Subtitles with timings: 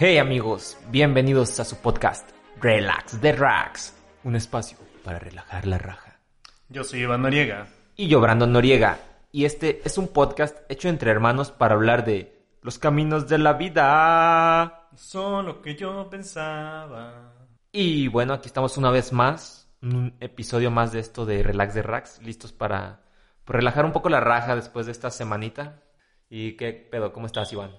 [0.00, 6.20] Hey amigos, bienvenidos a su podcast Relax the Racks, un espacio para relajar la raja.
[6.68, 7.66] Yo soy Iván Noriega.
[7.96, 9.00] Y yo, Brandon Noriega,
[9.32, 13.54] y este es un podcast hecho entre hermanos para hablar de los caminos de la
[13.54, 14.88] vida.
[14.94, 17.34] Son lo que yo pensaba.
[17.72, 21.82] Y bueno, aquí estamos una vez más, un episodio más de esto de Relax the
[21.82, 23.00] Racks, listos para
[23.46, 25.82] relajar un poco la raja después de esta semanita.
[26.30, 27.12] ¿Y qué pedo?
[27.12, 27.72] ¿Cómo estás, Iván?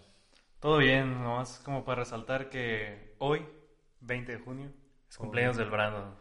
[0.60, 3.46] Todo bien, nomás como para resaltar que hoy,
[4.02, 4.70] 20 de junio,
[5.10, 6.16] es cumpleaños del Brandon.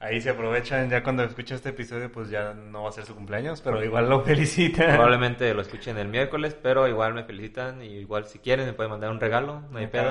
[0.00, 3.14] Ahí se aprovechan, ya cuando escucha este episodio, pues ya no va a ser su
[3.14, 4.86] cumpleaños, pero igual lo felicitan.
[4.94, 8.90] Probablemente lo escuchen el miércoles, pero igual me felicitan y igual si quieren me pueden
[8.90, 10.04] mandar un regalo, no hay pedo.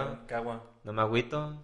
[0.84, 1.64] No me agüito.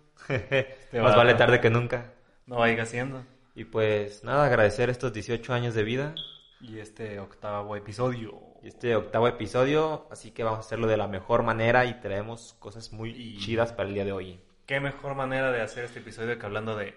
[1.04, 2.14] Más va- vale tarde que nunca.
[2.46, 3.24] No vaya haciendo.
[3.60, 6.16] Y pues nada, agradecer estos 18 años de vida
[6.62, 8.40] Y este octavo episodio.
[8.64, 12.54] y este octavo episodio, así que vamos a hacerlo de la mejor manera y traemos
[12.60, 14.40] cosas muy Y- chidas para el día de hoy.
[14.66, 16.94] Qué mejor manera de hacer este episodio que hablando de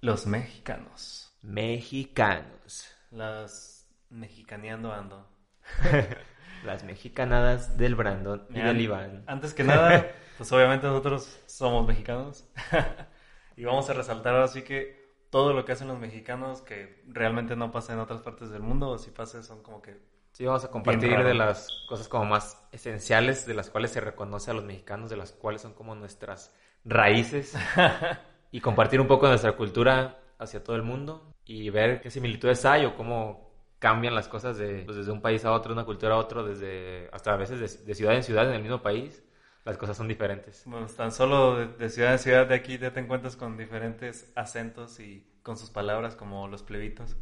[0.00, 1.36] los mexicanos.
[1.42, 2.86] Mexicanos.
[3.10, 5.28] Las mexicaneando ando.
[6.64, 9.24] Las mexicanadas del Brandon y Mira, del Iván.
[9.26, 12.48] Antes que nada, pues obviamente nosotros somos mexicanos.
[13.56, 14.99] y vamos a resaltar ahora sí que
[15.30, 18.90] todo lo que hacen los mexicanos que realmente no pasa en otras partes del mundo,
[18.90, 19.96] o si pasa son como que...
[20.32, 24.50] Sí, vamos a compartir de las cosas como más esenciales, de las cuales se reconoce
[24.50, 27.56] a los mexicanos, de las cuales son como nuestras raíces,
[28.52, 32.64] y compartir un poco de nuestra cultura hacia todo el mundo y ver qué similitudes
[32.64, 36.14] hay o cómo cambian las cosas de, pues, desde un país a otro, una cultura
[36.14, 39.22] a otro, desde hasta a veces de, de ciudad en ciudad en el mismo país,
[39.70, 40.64] las cosas son diferentes.
[40.64, 44.30] Bueno, tan solo de, de ciudad en ciudad de aquí ya te encuentras con diferentes
[44.36, 47.16] acentos y con sus palabras como los plebitos.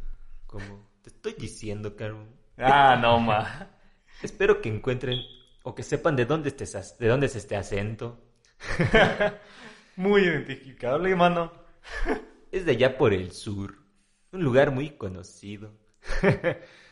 [0.47, 2.25] Como te estoy diciendo, Caro.
[2.57, 3.39] Ah, no, ma.
[4.21, 5.19] Espero que encuentren
[5.63, 8.19] o que sepan de dónde, este, es- de dónde es este acento.
[9.95, 11.51] Muy identificable, mano.
[12.51, 13.75] Es de allá por el sur,
[14.31, 15.71] un lugar muy conocido.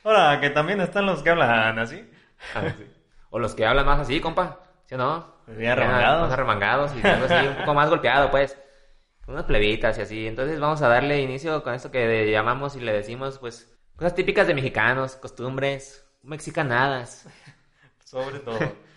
[0.04, 2.04] Ahora, que también están los que hablan así.
[2.54, 2.86] Ah, sí.
[3.30, 4.62] O los que hablan más así, compa.
[4.88, 5.36] ¿Sí o no?
[5.48, 6.22] Bien arremangados.
[6.24, 8.58] Más arremangados y algo así, un poco más golpeado, pues.
[9.28, 10.28] Unas plebitas y así.
[10.28, 14.16] Entonces vamos a darle inicio con esto que le llamamos y le decimos, pues, cosas
[14.16, 17.28] típicas de mexicanos, costumbres, mexicanadas.
[18.04, 18.58] Sobre todo.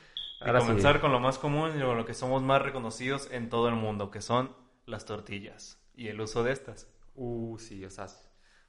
[0.42, 0.68] Y Ahora sí.
[0.68, 3.74] comenzar con lo más común y con lo que somos más reconocidos en todo el
[3.74, 4.56] mundo, que son
[4.86, 6.88] las tortillas y el uso de estas.
[7.14, 8.06] Uh, sí, o sea,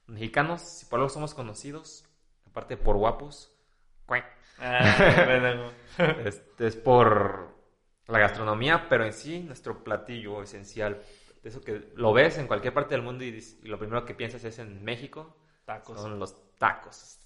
[0.06, 2.04] mexicanos, si por algo somos conocidos,
[2.46, 3.56] aparte por guapos,
[4.04, 4.26] cuac,
[4.62, 5.70] Ah,
[6.24, 7.52] este es por
[8.06, 11.02] la gastronomía, pero en sí nuestro platillo esencial,
[11.42, 14.44] de eso que lo ves en cualquier parte del mundo y, lo primero que piensas
[14.44, 16.00] es en México, Tacos.
[16.00, 17.18] son los tacos,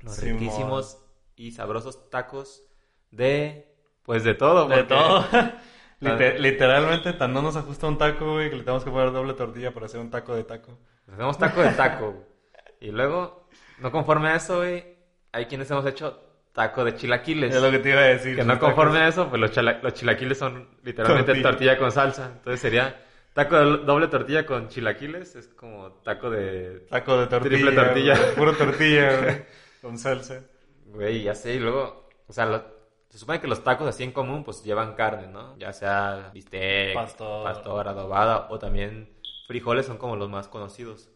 [0.00, 0.98] los riquísimos
[1.34, 2.62] y sabrosos tacos
[3.10, 3.74] de,
[4.04, 5.26] pues de todo, De todo.
[6.00, 9.34] Lite- literalmente, tan no nos ajusta un taco, güey, que le tenemos que poner doble
[9.34, 10.78] tortilla para hacer un taco de taco.
[11.10, 12.14] Hacemos taco de taco.
[12.80, 14.98] Y luego, no conforme a eso, güey,
[15.32, 16.23] hay quienes hemos hecho
[16.54, 17.54] taco de chilaquiles.
[17.54, 18.36] Es lo que te iba a decir.
[18.36, 19.04] Que no conforme tacos.
[19.04, 21.50] a eso, pues los, chala- los chilaquiles son literalmente Tortilla.
[21.50, 21.78] tortilla.
[21.78, 22.30] con salsa.
[22.36, 22.96] Entonces sería
[23.34, 26.86] taco de doble tortilla con chilaquiles, es como taco de...
[26.88, 27.56] Taco de tortilla.
[27.56, 28.16] Triple tortilla.
[28.18, 29.44] güey, Puro tortilla, güey,
[29.82, 30.40] Con salsa.
[30.86, 32.72] Güey, ya sé, y luego, o sea, lo-
[33.10, 35.56] se supone que los tacos así en común, pues llevan carne, ¿no?
[35.58, 37.44] Ya sea bistec, Pastor.
[37.44, 39.08] pastor, adobada, o también
[39.46, 41.10] frijoles son como los más conocidos.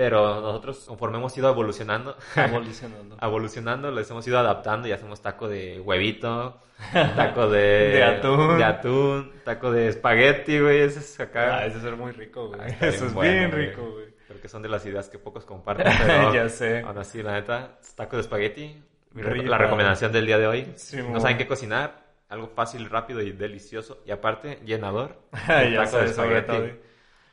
[0.00, 3.18] Pero nosotros, conforme hemos ido evolucionando, Evolucionando.
[3.22, 6.58] evolucionando, les hemos ido adaptando y hacemos taco de huevito,
[7.16, 7.58] taco de,
[7.90, 8.56] De atún.
[8.56, 11.58] de atún, taco de espagueti, güey, ese es acá.
[11.58, 12.60] Ah, ese es muy rico, güey.
[12.62, 14.06] Ah, Eso es bueno, bien rico, güey.
[14.26, 16.80] Creo que son de las ideas que pocos comparten, pero Ya sé.
[16.80, 18.82] aún así, la neta, taco de espagueti,
[19.14, 19.50] Rico.
[19.50, 20.72] la recomendación del día de hoy.
[20.76, 25.18] Sí, no saben qué cocinar, algo fácil, rápido y delicioso, y aparte, llenador.
[25.46, 26.78] ya taco de sé, sobre espagueti.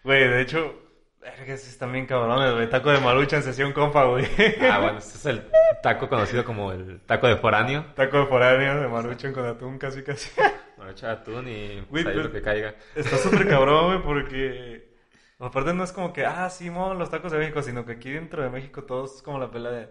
[0.03, 0.73] Güey, de hecho,
[1.19, 2.69] verga, sí están bien cabrones, güey.
[2.69, 4.25] Taco de marucha en sesión compa, güey.
[4.71, 5.43] Ah, bueno, este es el
[5.81, 7.85] taco conocido como el taco de foráneo.
[7.95, 10.29] Taco de foráneo de maruchan con atún, casi, casi.
[10.77, 12.75] Bueno, echa atún y Güey, pues, ahí lo que caiga.
[12.95, 14.95] Está súper cabrón, güey, porque...
[15.39, 18.09] Aparte no es como que, ah, sí, mo, los tacos de México, sino que aquí
[18.09, 19.89] dentro de México todos es como la pelea de...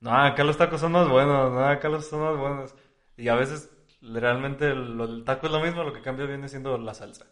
[0.00, 2.74] No, acá los tacos son más buenos, no, acá los son más buenos.
[3.16, 3.70] Y a veces,
[4.00, 7.26] realmente, el taco es lo mismo, lo que cambia viene siendo la salsa.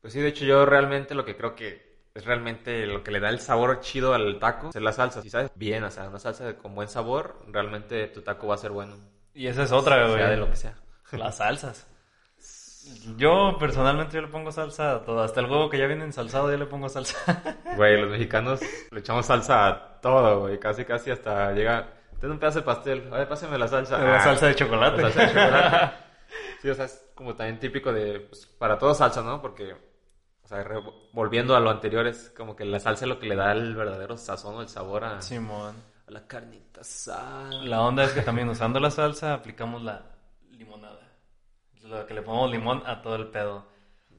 [0.00, 3.20] Pues sí, de hecho yo realmente lo que creo que es realmente lo que le
[3.20, 5.22] da el sabor chido al taco, es la salsa.
[5.22, 8.58] Si sabes bien, o sea, una salsa con buen sabor, realmente tu taco va a
[8.58, 8.96] ser bueno.
[9.34, 10.18] Y esa es otra, güey.
[10.18, 10.74] Sea de lo que sea.
[11.12, 11.86] Las salsas.
[13.16, 15.22] Yo personalmente yo le pongo salsa a todo.
[15.22, 17.16] Hasta el huevo que ya viene ensalzado yo le pongo salsa.
[17.76, 18.60] Güey, los mexicanos
[18.90, 20.58] le echamos salsa a todo, güey.
[20.58, 21.88] Casi, casi hasta llega...
[22.20, 23.08] Ten un pedazo de pastel.
[23.12, 23.98] A ver, pásame la salsa.
[23.98, 25.00] La Ah, salsa de chocolate.
[25.02, 25.96] la salsa de chocolate.
[26.62, 28.20] Sí, o sea, es como también típico de...
[28.20, 29.40] pues, para todo salsa, ¿no?
[29.42, 29.74] Porque...
[30.44, 33.26] O sea, re- volviendo a lo anterior, es como que la salsa es lo que
[33.26, 35.76] le da el verdadero sazón o el sabor a, Simón.
[36.06, 37.50] a la carnita asada.
[37.64, 40.02] La onda es que también usando la salsa aplicamos la
[40.50, 41.00] limonada.
[41.82, 43.66] Lo que le ponemos limón a todo el pedo.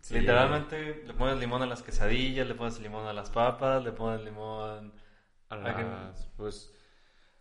[0.02, 0.20] Sí.
[0.20, 4.22] Literalmente le pones limón a las quesadillas, le pones limón a las papas, le pones
[4.24, 4.94] limón...
[5.50, 6.74] A las, pues...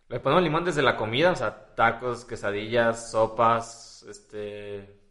[0.07, 5.02] Le ponemos limón desde la comida, o sea, tacos, quesadillas, sopas, este...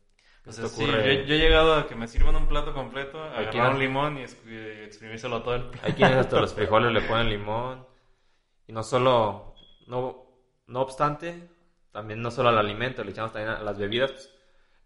[0.44, 0.92] ¿qué O se sea, sí, yo,
[1.24, 4.56] yo he llegado a que me sirvan un plato completo, agarrar un limón y, y
[4.84, 5.86] exprimírselo todo el plato.
[5.86, 7.86] Hay quienes hasta los frijoles le ponen limón.
[8.66, 9.54] Y no solo,
[9.86, 10.24] no,
[10.66, 11.48] no obstante,
[11.92, 14.30] también no solo al alimento, le echamos también a las bebidas, pues,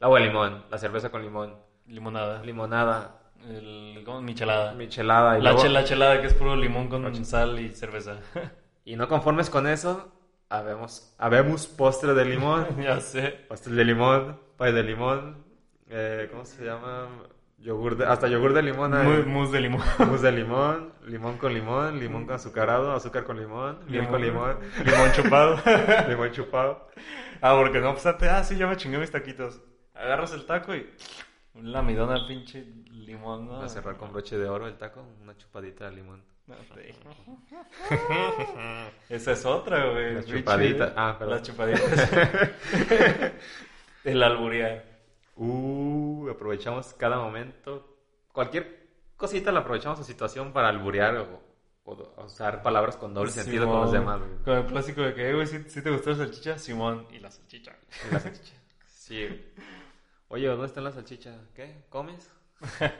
[0.01, 1.55] el agua de limón, la cerveza con limón,
[1.87, 2.43] Limonada.
[2.43, 4.21] limonada, El, ¿cómo?
[4.23, 4.73] Michelada.
[4.75, 8.17] michelada y La, luego- che- la chelada que es puro limón con sal y cerveza.
[8.85, 10.13] Y no conformes con eso,
[10.49, 13.31] habemos, habemos postre de limón, ya sé.
[13.49, 15.45] pastel de limón, pay de limón,
[15.89, 17.09] eh, ¿cómo se llama?
[17.59, 19.23] Yogur de, hasta yogur de limón hay.
[19.25, 19.83] Mousse de limón.
[19.99, 24.59] Mousse de limón, limón con limón, limón con azucarado, azúcar con limón, miel con limón,
[24.85, 25.59] Limón chupado.
[26.09, 26.89] limón chupado.
[27.41, 29.61] ah, porque no obstante, ah, sí, ya me chingué mis taquitos.
[29.95, 30.87] Agarras el taco y
[31.55, 33.63] un lamidón al pinche limón, ¿no?
[33.63, 36.23] A cerrar con broche de oro el taco, una chupadita de limón.
[36.47, 36.55] No.
[39.09, 40.15] Esa es otra, güey.
[40.15, 40.93] La chupadita.
[40.97, 41.35] Ah, perdón.
[41.35, 42.11] Las chupaditas.
[44.05, 44.96] el alburear.
[45.37, 47.97] Uh, aprovechamos cada momento.
[48.33, 48.87] Cualquier
[49.17, 51.41] cosita la aprovechamos a situación para alburear o,
[51.85, 54.05] o usar palabras con doble sentido con los Simón.
[54.05, 54.21] demás.
[54.21, 54.43] güey.
[54.45, 57.07] Con el clásico de que, "Eh, güey, si te gustó la salchicha, Simón.
[57.11, 57.77] Y la salchicha.
[58.09, 58.55] Y la salchicha.
[58.87, 59.53] Sí.
[60.29, 61.39] Oye, ¿dónde está la salchicha?
[61.55, 61.85] ¿Qué?
[61.89, 62.31] ¿Comes?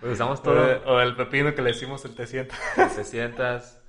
[0.00, 0.60] Pues usamos todo.
[0.86, 2.54] o el pepino que le decimos el te sienta.
[2.90, 3.82] Se sientas.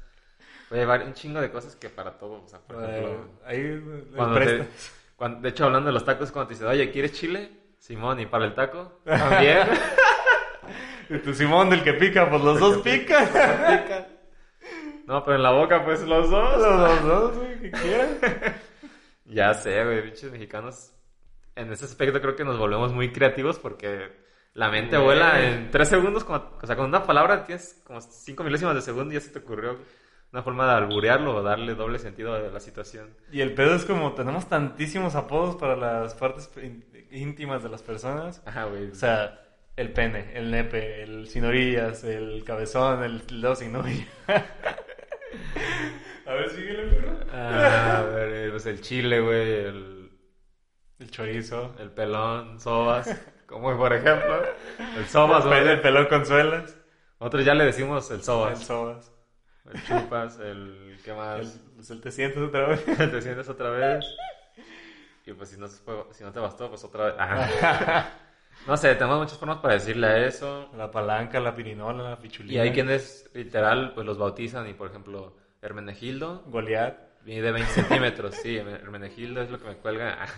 [0.71, 2.41] Oye, un chingo de cosas que para todo.
[2.43, 3.29] O sea, por ejemplo.
[3.45, 4.67] Ahí le Cuando te-
[5.15, 7.58] cuando- de hecho, hablando de los tacos, cuando te dicen, oye, ¿quieres chile?
[7.79, 8.99] Simón, ¿y para el taco?
[9.05, 9.59] También.
[11.11, 13.25] Y tu Simón del que pica, pues los dos pican.
[13.25, 14.07] Pica.
[15.07, 16.59] No, pero en la boca, pues los dos.
[16.61, 18.17] los dos, güey, que quieran.
[19.25, 20.91] Ya sé, güey, pinches mexicanos.
[21.55, 24.11] En ese aspecto creo que nos volvemos muy creativos porque
[24.53, 26.23] la mente vuela en tres segundos.
[26.23, 29.31] como- o sea, con una palabra tienes como cinco milésimas de segundo y ya se
[29.31, 29.79] te ocurrió
[30.31, 33.15] una forma de alburearlo o darle doble sentido a la situación.
[33.31, 37.81] Y el pedo es como tenemos tantísimos apodos para las partes ín- íntimas de las
[37.81, 38.41] personas.
[38.45, 38.91] Ajá, güey.
[38.91, 39.41] O sea,
[39.75, 44.05] el pene, el nepe, el sin orillas, el cabezón, el dedo sin orilla.
[46.25, 47.17] A ver, síguele, perro.
[47.33, 50.11] Ah, a ver, eh, pues el chile, güey, el,
[50.99, 51.75] El chorizo.
[51.79, 53.19] el pelón, sobas.
[53.47, 54.43] Como por ejemplo,
[54.97, 55.67] el sobas, el, güey.
[55.69, 56.77] el pelón con suelas.
[57.19, 59.11] Nosotros ya le decimos el El sobas.
[59.69, 60.97] El chupas, el...
[61.03, 61.59] ¿Qué El, más?
[61.75, 62.83] pues el te sientes otra vez.
[62.97, 64.05] te sientes otra vez.
[65.25, 67.15] Y pues si no, si no te bastó, pues otra vez.
[67.17, 68.09] Ajá.
[68.67, 70.69] No sé, tenemos muchas formas para decirle a eso.
[70.75, 72.55] La palanca, la pirinola, la pichulina.
[72.55, 76.97] Y hay quienes literal pues los bautizan y por ejemplo Hermenegildo Goliat.
[77.23, 78.35] mide 20 centímetros.
[78.35, 80.25] Sí, Hermenegildo es lo que me cuelga.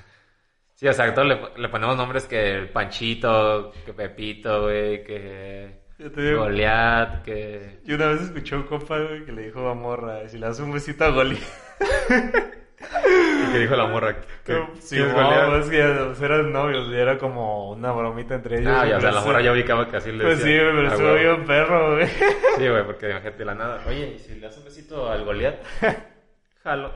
[0.76, 5.81] Sí, o sea, todos le, le ponemos nombres que el Panchito, que Pepito, güey, que
[6.10, 7.80] Goliat, que...
[7.86, 10.48] Yo una vez escuché a un compa, güey, que le dijo a Morra, si le
[10.48, 11.40] das un besito a Goliat.
[12.82, 14.54] y que dijo la morra que...
[14.80, 15.62] Sí, ¿quién es no, Goliat?
[15.64, 18.74] es que pues, eran novios y era como una bromita entre ellos.
[18.76, 20.64] Ah, ya, o sea, la sí- morra ya ubicaba que así le Pues sí, decía.
[20.64, 22.08] güey, pero Ah, estuvo bien perro, güey.
[22.08, 23.82] Sí, güey, porque imagínate de la nada.
[23.88, 25.60] Oye, ¿y si le das un besito al Goliat?
[26.64, 26.92] Jalo.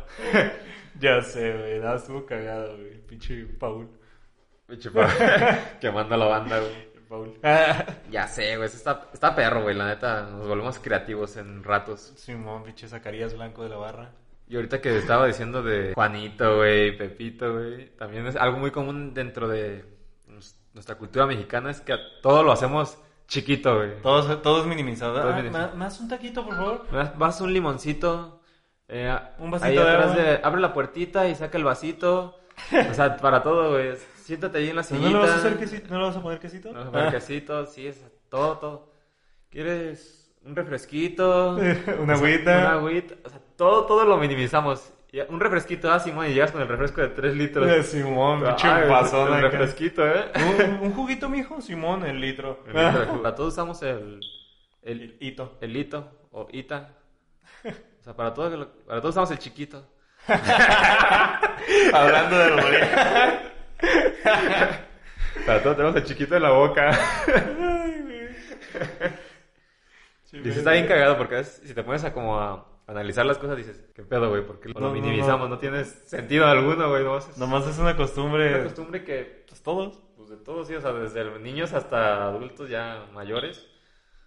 [1.00, 3.00] ya sé, güey, nada, estuvo cagado, güey.
[3.08, 3.88] Pinche Paul.
[4.68, 5.08] Pinche pa-
[5.80, 6.95] Quemando a la banda, güey.
[7.16, 7.40] Paul.
[8.12, 8.68] Ya sé, güey.
[8.68, 9.76] Está, está perro, güey.
[9.76, 12.14] La neta, nos volvemos creativos en ratos.
[12.16, 14.12] Simón, pinche Zacarías Blanco de la Barra.
[14.48, 17.90] Y ahorita que estaba diciendo de Juanito, güey, Pepito, güey.
[17.98, 19.84] También es algo muy común dentro de
[20.74, 21.72] nuestra cultura mexicana.
[21.72, 24.02] Es que todo lo hacemos chiquito, güey.
[24.02, 25.20] Todos, todos minimizados.
[25.22, 25.72] Todos Ah, minimizados.
[25.72, 26.86] ma- más un taquito, por favor.
[26.92, 28.42] Vas- Vas un limoncito.
[28.88, 32.38] eh, Un vasito ahí de de- abre la puertita y saca el vasito.
[32.90, 33.94] O sea, para todo, güey.
[34.26, 35.10] Siéntate ahí en la ¿No sillita.
[35.10, 35.88] le vas a hacer quesito?
[35.94, 36.72] ¿No le vas a poner quesito?
[36.74, 37.12] No, para Ah.
[37.12, 38.92] quesito, sí, es todo, todo.
[39.52, 41.52] ¿Quieres un refresquito?
[42.00, 42.58] Una O sea, agüita.
[42.58, 43.14] Una agüita.
[43.24, 44.92] O sea, todo, todo lo minimizamos.
[45.30, 47.70] Un refresquito, ah, Simón, y llegas con el refresco de 3 litros.
[47.70, 49.50] Eh, Simón, pinche Ah, pasón el acá.
[49.50, 50.26] refresquito, ¿eh?
[50.36, 51.62] ¿Un, un juguito, mijo?
[51.62, 52.64] Simón, el litro.
[52.68, 53.22] El litro.
[53.22, 54.20] Para todos usamos el,
[54.82, 55.58] el, El hito.
[55.62, 56.96] el hito o ita.
[57.64, 59.88] O sea, para, todo, lo- para todos usamos el chiquito.
[61.94, 63.40] Hablando de Goliat.
[65.46, 66.92] Para todo tenemos el chiquito en la boca.
[70.34, 73.58] Y sí está bien cagado porque si te pones a como a analizar las cosas
[73.58, 74.46] dices, ¿qué pedo, güey?
[74.46, 75.58] Porque No, lo minimizamos, no, no.
[75.60, 77.04] tiene sentido alguno, güey.
[77.04, 78.54] No, es Nomás es una costumbre.
[78.56, 82.70] una costumbre que, pues todos, pues de todos, sí, o sea, desde niños hasta adultos
[82.70, 83.66] ya mayores,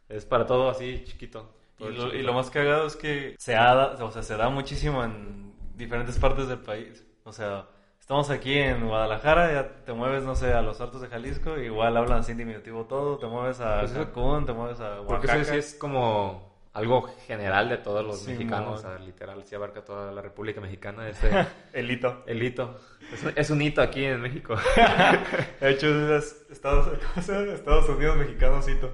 [0.08, 1.52] es para todo así chiquito.
[1.78, 2.16] Y todo lo, chiquito.
[2.16, 6.18] y lo más cagado es que se, ha, o sea, se da muchísimo en diferentes
[6.18, 7.04] partes del país.
[7.24, 7.66] O sea,
[8.08, 11.94] estamos aquí en Guadalajara, ya te mueves, no sé, a los Altos de Jalisco, igual
[11.94, 15.36] hablan así en diminutivo todo, te mueves a Pues Cancún, te mueves a Porque Oaxaca.
[15.42, 19.54] eso sí es como algo general de todos los Sí, mexicanos, o sea, literal, sí
[19.54, 21.30] abarca toda la República Mexicana, ese,
[21.74, 22.22] El hito.
[22.24, 22.80] el hito.
[23.12, 24.56] Es un, es un hito aquí en México.
[25.60, 27.52] De hecho, es Estados, ¿cómo se llama?
[27.52, 28.90] Estados Unidos mexicanos hito.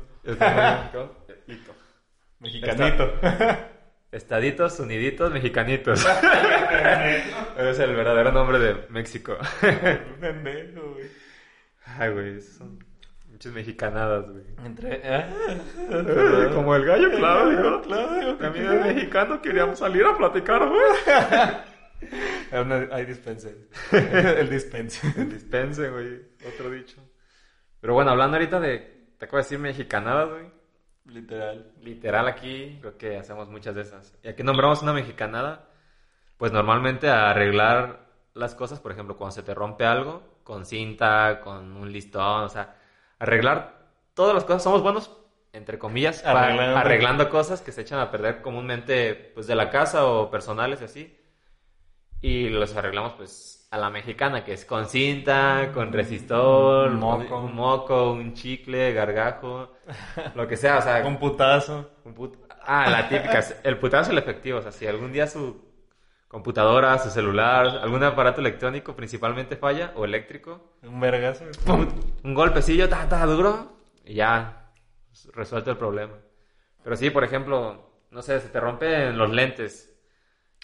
[1.46, 1.72] hito.
[2.40, 3.12] Mexicanito.
[4.14, 6.06] Estaditos, uniditos, mexicanitos.
[7.58, 9.36] es el verdadero nombre de México.
[10.20, 11.10] Pendejo, güey.
[11.84, 12.78] Ay, güey, son
[13.28, 14.44] muchas mexicanadas, güey.
[14.64, 15.00] Entre...
[15.02, 15.26] ¿eh?
[16.54, 17.82] Como el gallo, claro, digo.
[17.82, 20.80] Claro, digo, También es mexicano, queríamos salir a platicar, güey.
[22.92, 23.68] Hay dispense.
[23.90, 25.12] El dispense.
[25.16, 26.22] El dispense, güey.
[26.46, 27.02] Otro dicho.
[27.80, 28.78] Pero bueno, hablando ahorita de,
[29.18, 30.53] te acabo de decir mexicanadas, güey.
[31.06, 31.72] Literal.
[31.82, 34.18] Literal aquí, creo que hacemos muchas de esas.
[34.22, 35.68] Y aquí nombramos una mexicanada,
[36.38, 41.40] pues normalmente a arreglar las cosas, por ejemplo, cuando se te rompe algo, con cinta,
[41.40, 42.76] con un listón, o sea,
[43.18, 44.62] arreglar todas las cosas.
[44.62, 45.10] Somos buenos,
[45.52, 46.76] entre comillas, Arreglando.
[46.78, 50.84] arreglando cosas que se echan a perder comúnmente, pues de la casa o personales y
[50.84, 51.20] así.
[52.22, 57.38] Y los arreglamos, pues, a la mexicana, que es con cinta, con resistor, Un moco.
[57.40, 59.72] un moco, un chicle, gargajo,
[60.36, 61.90] lo que sea, o sea, Un putazo.
[62.04, 63.40] un put- Ah, la típica.
[63.64, 64.58] El putazo es el efectivo.
[64.58, 65.60] O sea, si algún día su
[66.28, 71.44] computadora, su celular, algún aparato electrónico principalmente falla o eléctrico, Un vergazo.
[71.66, 71.86] ¡pum!
[72.22, 74.70] un golpecillo, ta, ta, duro, y ya
[75.32, 76.14] resuelto el problema.
[76.82, 79.93] Pero sí, por ejemplo, no sé, se te rompen los lentes.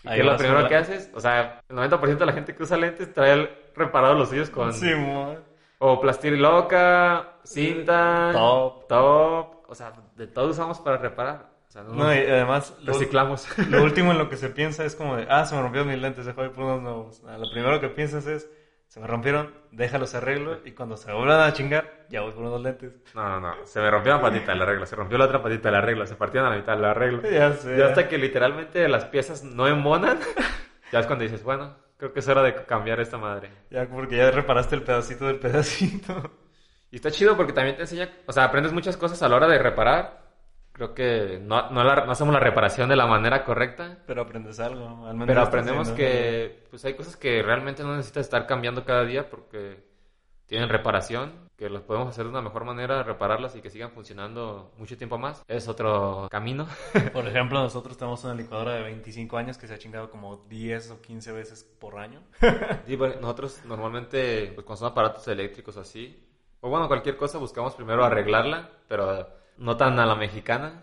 [0.05, 1.11] ¿Y Ahí ¿Qué es lo primero que haces?
[1.15, 4.73] O sea, el 90% de la gente que usa lentes trae reparados los suyos con...
[4.73, 5.39] Simón.
[5.79, 8.87] O plastiloca, cinta, Top.
[8.87, 11.49] top, o sea, de todo usamos para reparar.
[11.69, 13.47] O sea, no, No, y además, reciclamos.
[13.69, 15.99] lo último en lo que se piensa es como de, ah, se me rompieron mis
[15.99, 17.23] lentes, dejo ir por unos nuevos.
[17.23, 18.51] Lo primero que piensas es,
[18.91, 22.61] se me rompieron, déjalos arreglo, y cuando se vuelvan a chingar, ya voy por unos
[22.61, 22.93] lentes.
[23.15, 23.65] No, no, no.
[23.65, 24.85] Se me rompió una patita, la arreglo.
[24.85, 26.05] Se rompió la otra patita, la arreglo.
[26.09, 27.23] Se partieron a la mitad, la arreglo.
[27.23, 27.79] Ya sé.
[27.79, 30.19] Y hasta que literalmente las piezas no embonan,
[30.93, 33.53] ya es cuando dices, bueno, creo que es hora de cambiar esta madre.
[33.71, 36.29] Ya porque ya reparaste el pedacito del pedacito.
[36.91, 39.47] Y está chido porque también te enseña, o sea, aprendes muchas cosas a la hora
[39.47, 40.30] de reparar.
[40.73, 43.99] Creo que no, no, la- no hacemos la reparación de la manera correcta.
[44.07, 47.95] Pero aprendes algo, al menos Pero aprendemos haciendo que pues hay cosas que realmente no
[47.97, 49.89] necesitas estar cambiando cada día porque
[50.47, 54.73] tienen reparación, que las podemos hacer de una mejor manera, repararlas y que sigan funcionando
[54.79, 55.45] mucho tiempo más.
[55.47, 56.67] Es otro camino.
[57.13, 60.91] Por ejemplo, nosotros tenemos una licuadora de 25 años que se ha chingado como 10
[60.91, 62.21] o 15 veces por año.
[62.87, 66.21] Sí, bueno, nosotros normalmente, pues cuando son aparatos eléctricos así,
[66.61, 69.29] o bueno, cualquier cosa, buscamos primero arreglarla, pero
[69.61, 70.83] no tan a la mexicana.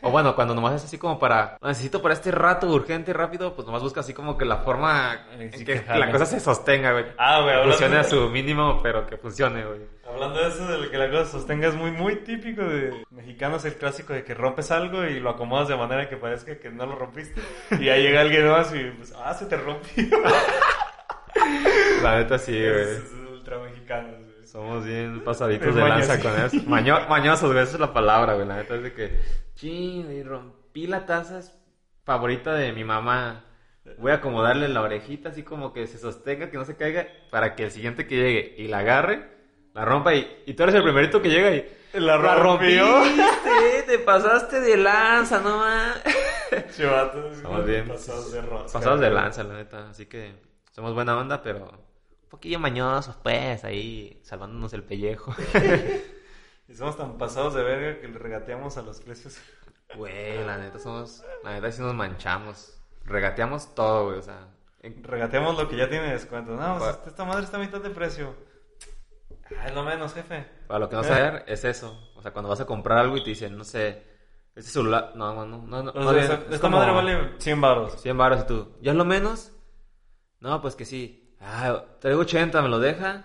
[0.00, 3.14] O bueno, cuando nomás es así como para, "Lo necesito para este rato urgente y
[3.14, 6.40] rápido, pues nomás busca así como que la forma en sí, que la cosa se
[6.40, 7.04] sostenga, güey.
[7.18, 9.80] Ah, güey, Que funcione a su mínimo, pero que funcione, güey.
[10.08, 13.64] Hablando de eso, de que la cosa se sostenga, es muy, muy típico de mexicanos
[13.64, 16.86] el clásico de que rompes algo y lo acomodas de manera que parezca que no
[16.86, 17.40] lo rompiste.
[17.72, 20.06] Y ya llega alguien más y pues, ah, se te rompió.
[22.02, 22.82] La neta sí, güey.
[22.82, 24.31] es ultra mexicano, güey.
[24.52, 26.56] Somos bien pasaditos de lanza con eso.
[26.68, 28.46] Maño- mañosos, güey, esa es la palabra, güey.
[28.46, 29.18] La neta es de que,
[29.54, 31.40] chin, y rompí la taza
[32.04, 33.46] favorita de mi mamá.
[33.96, 37.54] Voy a acomodarle la orejita así como que se sostenga, que no se caiga, para
[37.54, 39.26] que el siguiente que llegue y la agarre,
[39.72, 41.66] la rompa y, y tú eres el primerito que llega y...
[41.94, 42.84] La rompió.
[42.84, 46.02] rompiste, te pasaste de lanza, no más.
[46.76, 47.36] Chivatos.
[47.88, 48.72] Pasados de rosca.
[48.78, 49.88] Pasados de lanza, la neta.
[49.88, 50.34] Así que
[50.72, 51.70] somos buena onda, pero
[52.32, 55.32] poquillo mañosos, pues, ahí salvándonos el pellejo.
[56.68, 59.36] Y somos tan pasados de verga que le regateamos a los precios.
[59.94, 61.22] Güey, la neta somos.
[61.44, 62.80] La neta sí nos manchamos.
[63.04, 64.48] Regateamos todo, güey, o sea.
[64.80, 66.52] en- Regateamos lo que ya tiene descuento.
[66.52, 68.34] No, pues, Pa- esta- madre está a mitad de precio.
[69.58, 70.46] Ah, es lo menos, jefe.
[70.66, 72.00] para lo que no saber, es eso.
[72.16, 74.04] O sea, cuando vas a comprar algo y te dicen, no sé,
[74.54, 75.12] este celular.
[75.14, 75.58] No, no, no.
[75.66, 78.00] no, no, O sea, más bien, esta es esta como madre vale 100 baros.
[78.00, 78.72] 100 baros y tú.
[78.80, 79.52] ¿Ya es lo menos?
[80.40, 81.21] No, pues que sí.
[81.42, 83.24] Ah, traigo 80, ¿me lo deja?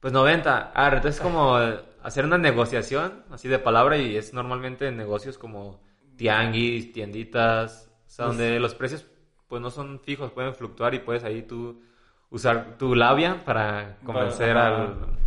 [0.00, 0.72] Pues 90.
[0.74, 1.56] Ah, entonces es como
[2.02, 5.80] hacer una negociación, así de palabra, y es normalmente en negocios como
[6.16, 9.06] tianguis, tienditas, o sea, donde los precios
[9.48, 11.82] pues no son fijos, pueden fluctuar y puedes ahí tú
[12.30, 14.84] usar tu labia para convencer Ajá.
[14.84, 15.18] al,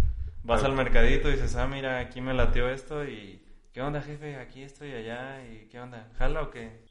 [0.43, 3.43] Vas al mercadito y dices, ah, mira, aquí me latió esto y...
[3.71, 4.35] ¿Qué onda, jefe?
[4.35, 6.09] Aquí estoy allá y ¿qué onda?
[6.17, 6.83] ¿Jala o qué?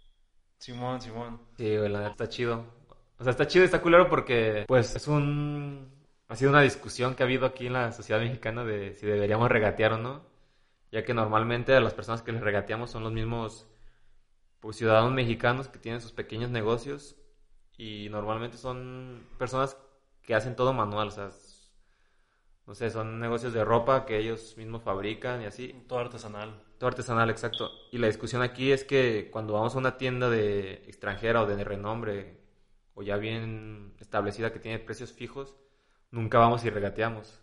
[0.59, 1.41] Simón, Simón.
[1.57, 2.65] Sí, güey, la neta está chido.
[3.21, 5.91] O sea, está chido y está culero porque, pues, es un...
[6.29, 9.51] Ha sido una discusión que ha habido aquí en la sociedad mexicana de si deberíamos
[9.51, 10.23] regatear o no.
[10.91, 13.69] Ya que normalmente a las personas que les regateamos son los mismos
[14.61, 17.17] pues, ciudadanos mexicanos que tienen sus pequeños negocios
[17.77, 19.77] y normalmente son personas
[20.23, 21.31] que hacen todo manual, o sea,
[22.67, 25.85] no sé, son negocios de ropa que ellos mismos fabrican y así.
[25.89, 26.63] Todo artesanal.
[26.79, 27.71] Todo artesanal, exacto.
[27.91, 31.65] Y la discusión aquí es que cuando vamos a una tienda de extranjera o de
[31.65, 32.40] renombre
[33.01, 35.57] o ya bien establecida que tiene precios fijos,
[36.11, 37.41] nunca vamos y regateamos.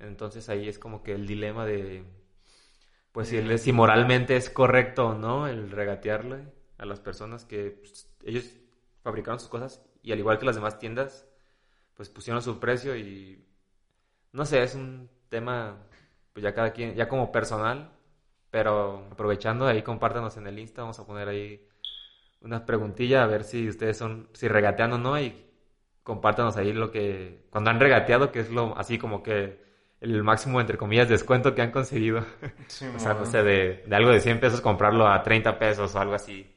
[0.00, 2.02] Entonces ahí es como que el dilema de,
[3.12, 8.56] pues si, moralmente es correcto o no el regatearle a las personas que pues, ellos
[9.04, 11.24] fabricaron sus cosas y al igual que las demás tiendas,
[11.94, 13.46] pues pusieron su precio y
[14.32, 15.86] no sé, es un tema,
[16.32, 17.92] pues ya cada quien, ya como personal,
[18.50, 21.69] pero aprovechando, ahí compártanos en el Insta, vamos a poner ahí
[22.40, 25.46] una preguntilla a ver si ustedes son, si regatean o no y
[26.02, 29.60] compártanos ahí lo que, cuando han regateado, que es lo, así como que
[30.00, 32.20] el máximo, entre comillas, descuento que han conseguido.
[32.96, 36.00] o sea, no sé, de, de, algo de 100 pesos comprarlo a 30 pesos o
[36.00, 36.54] algo así,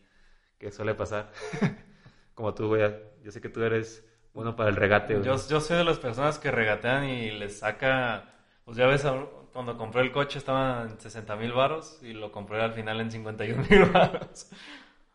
[0.58, 1.32] que suele pasar.
[2.34, 2.82] como tú, güey,
[3.24, 5.22] yo sé que tú eres bueno para el regate.
[5.22, 8.30] Yo, yo soy de las personas que regatean y les saca.
[8.66, 9.06] Pues ya ves,
[9.52, 13.12] cuando compré el coche estaba en 60 mil baros y lo compré al final en
[13.12, 14.50] 51 mil baros.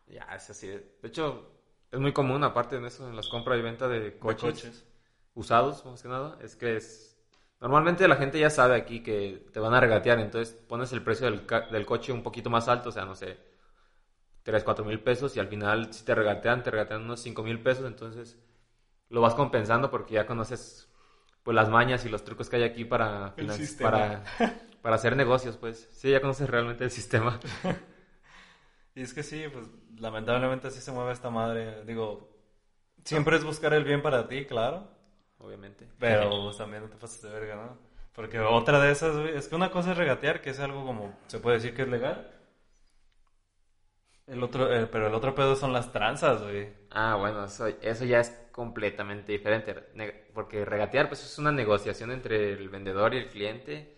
[0.09, 0.67] Ya, es así.
[0.67, 1.51] De hecho,
[1.91, 4.85] es muy común, aparte de eso, en las compras y venta de coches,
[5.33, 7.17] usados, más que nada, es que es.
[7.61, 11.29] Normalmente la gente ya sabe aquí que te van a regatear, entonces pones el precio
[11.29, 13.37] del, del coche un poquito más alto, o sea, no sé,
[14.43, 17.61] 3, 4 mil pesos y al final si te regatean, te regatean unos 5 mil
[17.61, 18.37] pesos, entonces
[19.09, 20.89] lo vas compensando porque ya conoces
[21.43, 23.35] pues las mañas y los trucos que hay aquí para
[23.81, 24.23] para
[24.81, 25.89] para hacer negocios, pues.
[25.91, 27.39] Sí, ya conoces realmente el sistema.
[28.99, 29.65] y es que sí, pues
[29.97, 31.85] lamentablemente así se mueve esta madre.
[31.85, 32.35] Digo,
[33.05, 34.89] siempre es buscar el bien para ti, claro.
[35.37, 35.87] Obviamente.
[35.97, 37.77] Pero pues, también no te pases de verga, ¿no?
[38.11, 41.39] Porque otra de esas, es que una cosa es regatear, que es algo como, se
[41.39, 42.29] puede decir que es legal.
[44.27, 46.67] El otro, eh, pero el otro pedo son las tranzas, güey.
[46.91, 49.73] Ah, bueno, eso, eso ya es completamente diferente.
[50.33, 53.97] Porque regatear, pues es una negociación entre el vendedor y el cliente.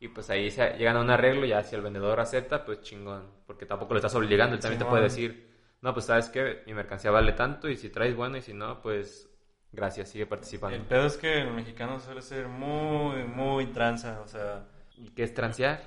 [0.00, 3.30] Y pues ahí se llegan a un arreglo, ya si el vendedor acepta, pues chingón.
[3.46, 5.48] Porque tampoco lo estás obligando, él también te puede decir,
[5.82, 8.80] no, pues sabes que mi mercancía vale tanto y si traes bueno y si no,
[8.80, 9.30] pues
[9.70, 10.76] gracias, sigue participando.
[10.76, 14.66] El pedo es que el mexicano suele ser muy, muy tranza, o sea...
[15.14, 15.82] ¿Qué es transear?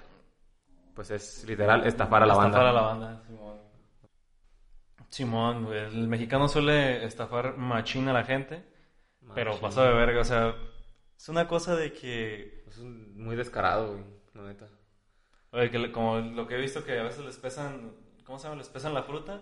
[0.95, 2.57] Pues es literal estafar a la banda.
[2.57, 3.23] Estafar a la banda,
[5.09, 8.65] Simón, el mexicano suele estafar machina a la gente,
[9.35, 10.55] pero pasa de verga, o sea,
[11.23, 12.65] es una cosa de que...
[12.67, 14.67] Es muy descarado, güey, la neta.
[15.51, 17.93] Oye, que como lo que he visto que a veces les pesan,
[18.25, 18.57] ¿cómo se llama?
[18.57, 19.41] Les pesan la fruta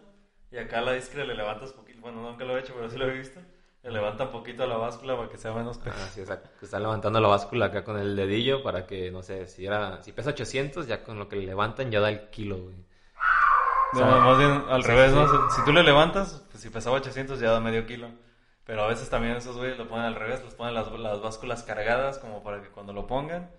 [0.51, 2.99] y acá a la discre le levantas poquito, bueno, nunca lo he hecho, pero sí
[2.99, 3.39] lo he visto.
[3.81, 6.03] Le levanta un poquito la báscula para que sea menos pesado.
[6.05, 6.51] Ah, sí, exacto.
[6.61, 10.11] Están levantando la báscula acá con el dedillo para que, no sé, si era si
[10.11, 12.75] pesa 800, ya con lo que le levantan ya da el kilo, güey.
[13.93, 15.49] No, más bien al revés, ¿no?
[15.49, 18.11] Si tú le levantas, pues si pesaba 800 ya da medio kilo.
[18.65, 21.63] Pero a veces también esos güeyes lo ponen al revés, los ponen las, las básculas
[21.63, 23.49] cargadas como para que cuando lo pongan,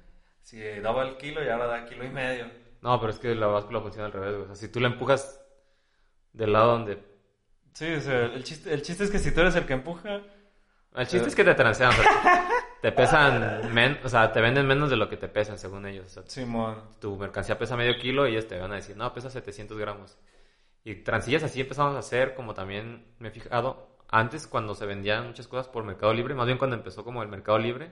[0.43, 2.47] si daba el kilo y ahora da kilo y medio.
[2.81, 5.41] No, pero es que la báscula funciona al revés, O sea, si tú la empujas
[6.33, 6.99] del lado donde...
[7.75, 10.21] Sí, o sea, el chiste, el chiste es que si tú eres el que empuja...
[10.95, 11.93] El chiste es que te transean,
[12.83, 16.21] te pesan, men, o sea, te venden menos de lo que te pesan, según ellos.
[16.27, 16.83] Simón.
[17.01, 20.19] tu mercancía pesa medio kilo y ellos te van a decir, no, pesa 700 gramos.
[20.85, 25.27] Y transillas así empezamos a hacer, como también me he fijado, antes cuando se vendían
[25.27, 27.91] muchas cosas por Mercado Libre, más bien cuando empezó como el Mercado Libre,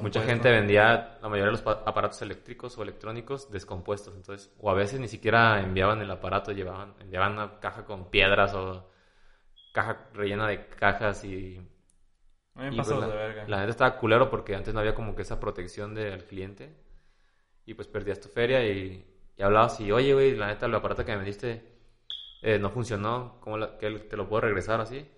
[0.00, 4.74] mucha gente vendía la mayoría de los aparatos eléctricos o electrónicos descompuestos, entonces, o a
[4.74, 8.88] veces ni siquiera enviaban el aparato, llevaban, enviaban una caja con piedras o
[9.72, 11.58] caja rellena de cajas y
[12.54, 13.44] a mí me pasó pues, de verga.
[13.48, 16.76] La neta estaba culero porque antes no había como que esa protección del cliente.
[17.66, 19.04] Y pues perdías tu feria y,
[19.36, 21.64] y hablabas y, oye, güey, la neta, el aparato que me vendiste
[22.42, 23.38] eh, no funcionó.
[23.40, 25.08] ¿Cómo que te lo puedo regresar así?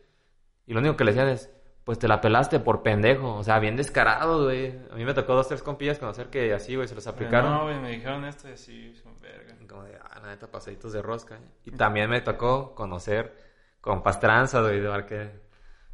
[0.66, 1.50] Y lo único que le decían es,
[1.85, 3.37] pues te la pelaste por pendejo.
[3.37, 4.79] O sea, bien descarado, güey.
[4.90, 7.52] A mí me tocó dos, tres compillas conocer que así, güey, se los aplicaron.
[7.52, 9.55] No, güey, me dijeron esto y así, verga.
[9.68, 11.38] Como de, ah, la neta, pasaditos de rosca.
[11.64, 13.35] Y también me tocó conocer
[13.81, 15.46] compas tranzas, güey, de que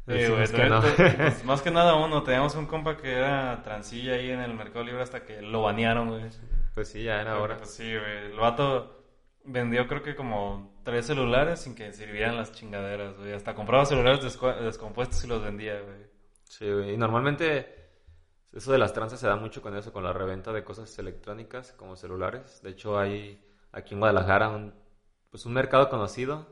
[0.05, 4.83] pues, más que nada uno, teníamos un compa que era transilla ahí en el Mercado
[4.83, 6.25] Libre hasta que lo banearon, güey.
[6.73, 7.57] Pues sí, ya era hora.
[7.57, 8.31] Pues sí, güey.
[8.31, 9.02] El vato
[9.45, 13.33] vendió creo que como tres celulares sin que sirvieran las chingaderas, güey.
[13.33, 14.21] Hasta compraba celulares
[14.61, 16.07] descompuestos y los vendía, güey.
[16.43, 16.93] Sí, güey.
[16.93, 17.81] Y normalmente
[18.53, 21.73] Eso de las tranzas se da mucho con eso, con la reventa de cosas electrónicas
[21.73, 22.61] como celulares.
[22.63, 24.73] De hecho, hay aquí en Guadalajara un,
[25.31, 26.47] pues un mercado conocido,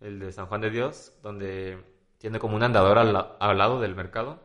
[0.00, 1.84] el de San Juan de Dios, donde
[2.18, 4.40] tiene como un andador al, la- al lado del mercado.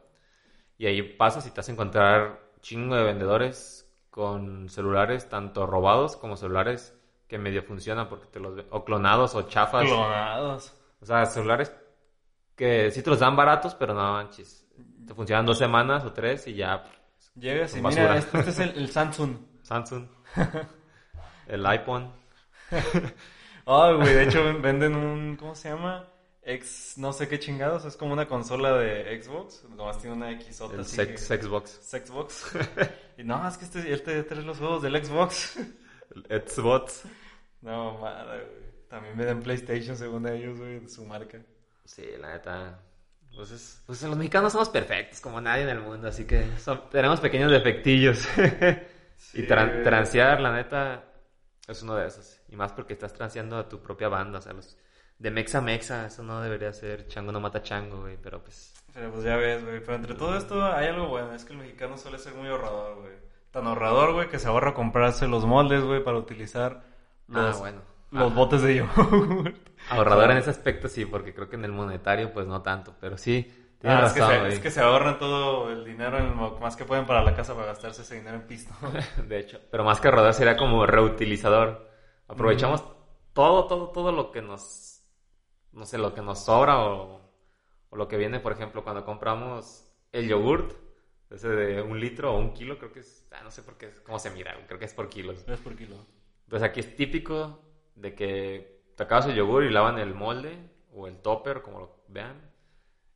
[0.77, 6.17] Y ahí pasas y te vas a encontrar chingo de vendedores con celulares tanto robados
[6.17, 6.94] como celulares
[7.27, 9.85] que medio funcionan porque te los o clonados o chafas.
[9.85, 10.73] Clonados.
[11.01, 11.73] O sea, celulares
[12.55, 14.65] que sí te los dan baratos, pero no manches.
[15.07, 16.83] Te funcionan dos semanas o tres y ya.
[17.35, 18.17] Llegas y mira, basura.
[18.17, 19.37] este, este es el, el Samsung.
[19.63, 20.07] Samsung,
[21.47, 22.11] el iPhone.
[23.67, 26.07] Ay, güey, de hecho ven- venden un, ¿cómo se llama?
[26.43, 30.61] Ex, no sé qué chingados, es como una consola de Xbox, nomás tiene una X
[30.71, 31.71] El sex, Xbox.
[31.81, 32.55] Xbox.
[33.17, 35.57] y no, es que este, él te trae los juegos del Xbox.
[36.29, 37.03] Xbox.
[37.61, 38.65] no, madre, güey.
[38.89, 41.39] También venden PlayStation según ellos, güey, de su marca.
[41.85, 42.79] Sí, la neta.
[43.35, 46.89] Pues, es- pues los mexicanos somos perfectos, como nadie en el mundo, así que son-
[46.89, 48.27] tenemos pequeños defectillos.
[49.17, 51.05] Sí, y tran- transear, la neta,
[51.69, 52.41] es uno de esos.
[52.49, 54.77] Y más porque estás transeando a tu propia banda, o sea, los
[55.17, 58.73] de mexa a mexa, eso no debería ser chango no mata chango, güey, pero pues...
[58.93, 59.79] Pero pues ya ves, güey.
[59.79, 61.33] Pero entre todo esto hay algo bueno.
[61.33, 63.13] Es que el mexicano suele ser muy ahorrador, güey.
[63.55, 66.83] Tan ahorrador, güey, que se ahorra comprarse los moldes, güey, para utilizar
[67.27, 67.81] los, ah, bueno.
[68.11, 69.53] los Ah, botes de yogur.
[69.89, 73.17] Ahorrador en ese aspecto sí, porque creo que en el monetario pues no tanto, pero
[73.17, 73.49] sí,
[73.81, 76.83] Ah, es, que se, es que se ahorran todo el dinero en lo más que
[76.85, 78.73] pueden para la casa para gastarse ese dinero en pisto.
[79.27, 81.87] De hecho, pero más que ahorrador sería como reutilizador.
[82.27, 82.83] Aprovechamos
[83.33, 85.01] todo, todo, todo lo que nos,
[85.71, 87.21] no sé, lo que nos sobra o,
[87.89, 90.73] o lo que viene, por ejemplo, cuando compramos el yogurt,
[91.29, 93.91] ese de un litro o un kilo, creo que es, ah, no sé por qué,
[94.03, 95.43] cómo se mira, creo que es por kilos.
[95.47, 95.95] Es por kilo.
[96.45, 97.61] Entonces aquí es típico
[97.95, 100.57] de que te acabas el yogur y lavan el molde
[100.93, 102.39] o el topper, como lo vean,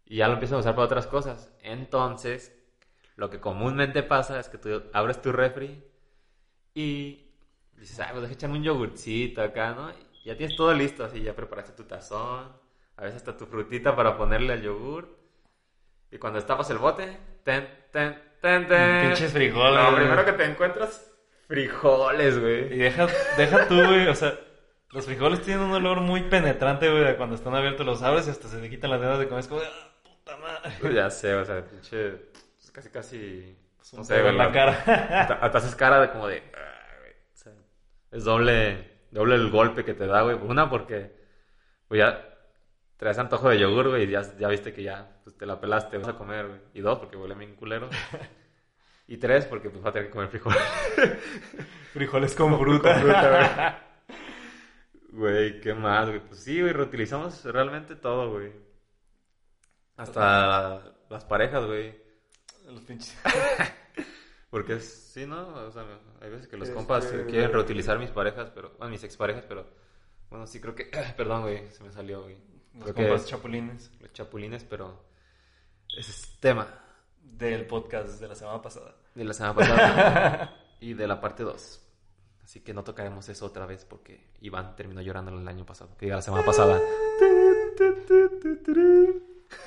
[0.05, 1.53] y ya lo empiezan a usar para otras cosas.
[1.61, 2.55] Entonces,
[3.15, 5.83] lo que comúnmente pasa es que tú abres tu refri
[6.73, 7.31] y
[7.77, 9.91] dices, ah, pues deja echarme un yogurcito acá, ¿no?
[9.91, 12.51] Y ya tienes todo listo, así ya preparaste tu tazón,
[12.97, 15.17] a veces hasta tu frutita para ponerle al yogur.
[16.11, 19.07] Y cuando destapas el bote, ten, ten, ten, ten.
[19.07, 19.95] Pinches frijoles, Lo güey.
[20.03, 21.11] primero que te encuentras,
[21.47, 22.69] frijoles, Y güey.
[22.77, 24.33] deja, deja tú, güey, o sea,
[24.91, 28.47] los frijoles tienen un olor muy penetrante, güey, cuando están abiertos los abres y hasta
[28.47, 29.39] se te quitan las ganas de comer.
[29.41, 30.71] Es como, ah, puta madre.
[30.81, 32.11] Pues ya sé, o sea, pinche.
[32.57, 33.57] pues casi, casi.
[33.93, 34.31] Un No sé, güey.
[34.33, 34.71] en la cara.
[35.21, 36.43] Hasta, hasta haces cara de como de.
[36.55, 37.51] "Ah, güey", o sea,
[38.11, 38.87] es doble.
[39.11, 40.35] Doble el golpe que te da, güey.
[40.35, 41.11] Una, porque.
[41.87, 42.28] Pues ya.
[42.99, 45.97] Traes antojo de yogur, güey, y ya, ya viste que ya pues, te la pelaste,
[45.97, 46.59] vas a comer, güey.
[46.73, 47.89] Y dos, porque huele bien culero.
[49.07, 50.61] Y tres, porque pues va a tener que comer frijoles.
[51.93, 52.93] Frijoles con fruta.
[52.99, 53.83] fruta,
[55.11, 56.19] Güey, ¿qué más, güey?
[56.19, 58.51] Pues sí, güey, reutilizamos realmente todo, güey.
[59.97, 61.99] Hasta las parejas, güey.
[62.67, 63.17] Los pinches.
[64.51, 65.55] Porque es, sí, ¿no?
[65.55, 65.85] O sea,
[66.21, 69.43] hay veces que los Este- compas eh, quieren reutilizar mis parejas, pero, bueno, mis exparejas,
[69.47, 69.65] pero,
[70.29, 70.85] bueno, sí creo que,
[71.17, 72.37] perdón, güey, se me salió, güey.
[72.73, 75.03] Los compas chapulines los chapulines, pero
[75.97, 76.67] ese es tema
[77.21, 78.95] del podcast de la semana pasada.
[79.15, 81.85] de la semana pasada y de la parte 2.
[82.43, 86.05] Así que no tocaremos eso otra vez porque Iván terminó llorando el año pasado, que
[86.07, 86.79] diga la semana pasada.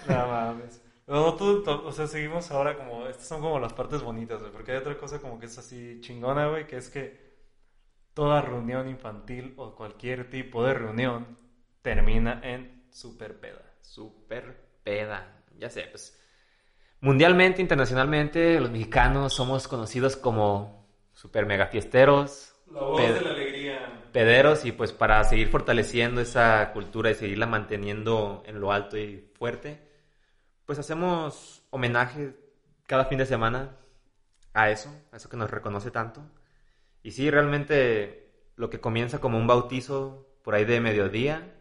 [0.09, 0.83] No mames.
[1.07, 4.53] No, tú- tú- o sea, seguimos ahora como, estas son como las partes bonitas, güey,
[4.53, 7.33] porque hay otra cosa como que es así chingona, güey, que es que
[8.15, 11.37] toda reunión infantil o cualquier tipo de reunión
[11.83, 13.63] termina en super peda.
[13.81, 15.43] Super peda.
[15.59, 16.19] Ya sé, pues.
[17.01, 24.09] Mundialmente, internacionalmente, los mexicanos somos conocidos como super mega fiesteros, La voz de la alegría.
[24.13, 29.29] pederos, y pues para seguir fortaleciendo esa cultura y seguirla manteniendo en lo alto y
[29.35, 29.81] fuerte,
[30.65, 32.37] pues hacemos homenaje
[32.87, 33.77] cada fin de semana
[34.55, 36.23] a eso, a eso que nos reconoce tanto.
[37.03, 41.53] Y sí, realmente lo que comienza como un bautizo por ahí de mediodía,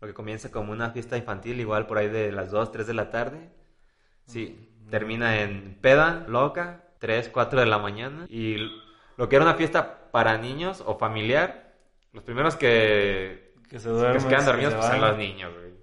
[0.00, 2.94] lo que comienza como una fiesta infantil igual por ahí de las 2, 3 de
[2.94, 3.50] la tarde,
[4.26, 8.26] sí, termina en peda loca, 3, 4 de la mañana.
[8.28, 8.70] Y
[9.16, 11.74] lo que era una fiesta para niños o familiar,
[12.12, 14.20] los primeros que, Que se que duermen.
[14.20, 15.74] se quedan dormidos se pues, son los niños, güey.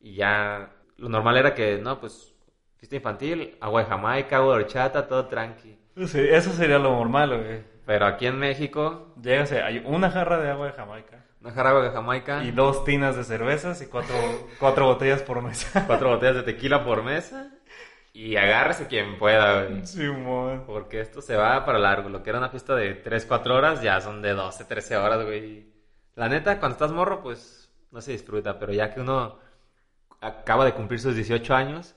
[0.00, 2.34] Y ya, lo normal era que, no, pues,
[2.76, 5.78] fiesta infantil, agua de Jamaica, agua de horchata, todo tranqui.
[6.06, 7.72] Sí, eso sería lo normal, güey.
[7.86, 11.90] Pero aquí en México, Llegas, hay una jarra de agua de Jamaica una jarra de
[11.90, 14.14] Jamaica, y dos tinas de cervezas y cuatro,
[14.58, 15.84] cuatro botellas por mesa.
[15.86, 17.50] cuatro botellas de tequila por mesa,
[18.12, 19.86] y agárrese quien pueda, güey.
[19.86, 20.64] Simón.
[20.66, 22.10] Porque esto se va para largo.
[22.10, 25.24] Lo que era una fiesta de 3, 4 horas, ya son de 12, 13 horas,
[25.24, 25.72] güey.
[26.14, 28.58] La neta, cuando estás morro, pues no se disfruta.
[28.58, 29.38] Pero ya que uno
[30.20, 31.94] acaba de cumplir sus 18 años,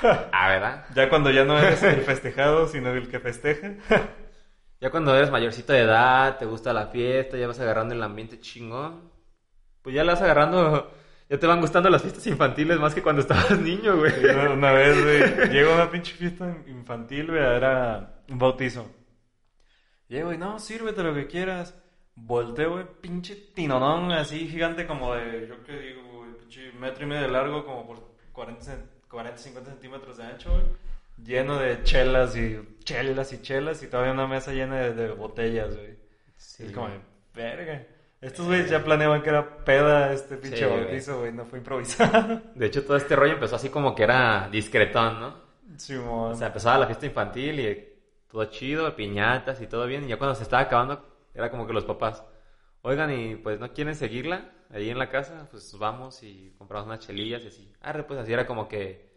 [0.32, 0.86] Ah, ¿verdad?
[0.94, 3.72] Ya cuando ya no eres el festejado, sino el que festeja.
[4.80, 8.38] Ya cuando eres mayorcito de edad, te gusta la fiesta, ya vas agarrando el ambiente
[8.40, 9.10] chingón.
[9.82, 10.92] Pues ya la vas agarrando.
[11.28, 14.12] Ya te van gustando las fiestas infantiles más que cuando estabas niño, güey.
[14.52, 18.88] Una, vez, güey, llego a una pinche fiesta infantil, güey, era un bautizo.
[20.08, 21.74] Llego y no, sírvete lo que quieras.
[22.14, 27.06] Volteo, güey, pinche tinonón así gigante como de, yo qué digo, güey, pinche metro y
[27.06, 30.64] medio de largo, como por 40, cen- 40 50 centímetros de ancho, güey.
[31.24, 35.76] Lleno de chelas y chelas y chelas y todavía una mesa llena de, de botellas,
[35.76, 35.96] güey.
[36.36, 36.88] Sí, es como,
[37.34, 37.84] verga.
[38.20, 40.84] Estos güeyes ya planeaban que era peda este pinche Sí, güey.
[40.84, 42.42] bautizo, güey, no fue improvisado.
[42.54, 45.34] De hecho, todo este rollo empezó así como que era discretón, ¿no?
[45.76, 46.32] Simón.
[46.32, 47.88] O sea, empezaba la fiesta infantil y
[48.28, 50.04] todo chido, piñatas y todo bien.
[50.04, 51.04] Y ya cuando se estaba acabando,
[51.34, 52.24] era como que los papás,
[52.82, 57.00] oigan, y pues no quieren seguirla ahí en la casa, pues vamos y compramos unas
[57.06, 57.72] chelillas y así.
[57.80, 59.07] Arre, pues así era como que,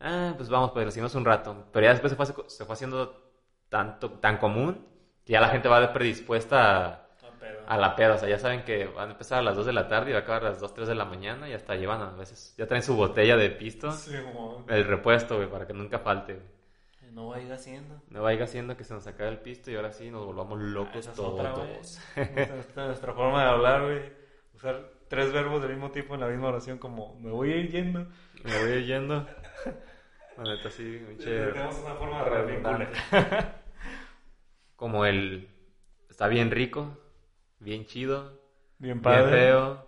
[0.00, 1.66] ah, pues vamos, pues lo hicimos un rato.
[1.72, 3.32] Pero ya después se fue, se fue haciendo
[3.68, 4.86] tanto, tan común
[5.24, 7.08] que ya la gente va predispuesta a,
[7.66, 8.14] a la peda.
[8.14, 10.12] O sea, ya saben que van a empezar a las 2 de la tarde y
[10.14, 12.54] va a acabar a las 2, 3 de la mañana y hasta llevan a veces,
[12.56, 14.64] ya traen su botella de pisto, Simón.
[14.68, 16.58] el repuesto, güey, para que nunca falte, güey.
[17.12, 18.00] No va a ir haciendo.
[18.10, 20.96] No vaya haciendo que se nos acabe el pisto y ahora sí nos volvamos locos
[20.96, 21.34] Esa es todos.
[21.40, 21.70] otra, güey.
[21.80, 24.12] Esta es nuestra forma de hablar, güey.
[24.54, 27.70] Usar tres verbos del mismo tipo en la misma oración, como me voy a ir
[27.72, 28.06] yendo.
[28.44, 29.26] Me voy yendo.
[30.38, 32.98] La neta sí, pinche Tenemos una forma bien redundante.
[34.76, 35.48] Como el
[36.08, 36.96] está bien rico,
[37.58, 38.40] bien chido,
[38.78, 39.30] Bien bien padre.
[39.30, 39.86] feo,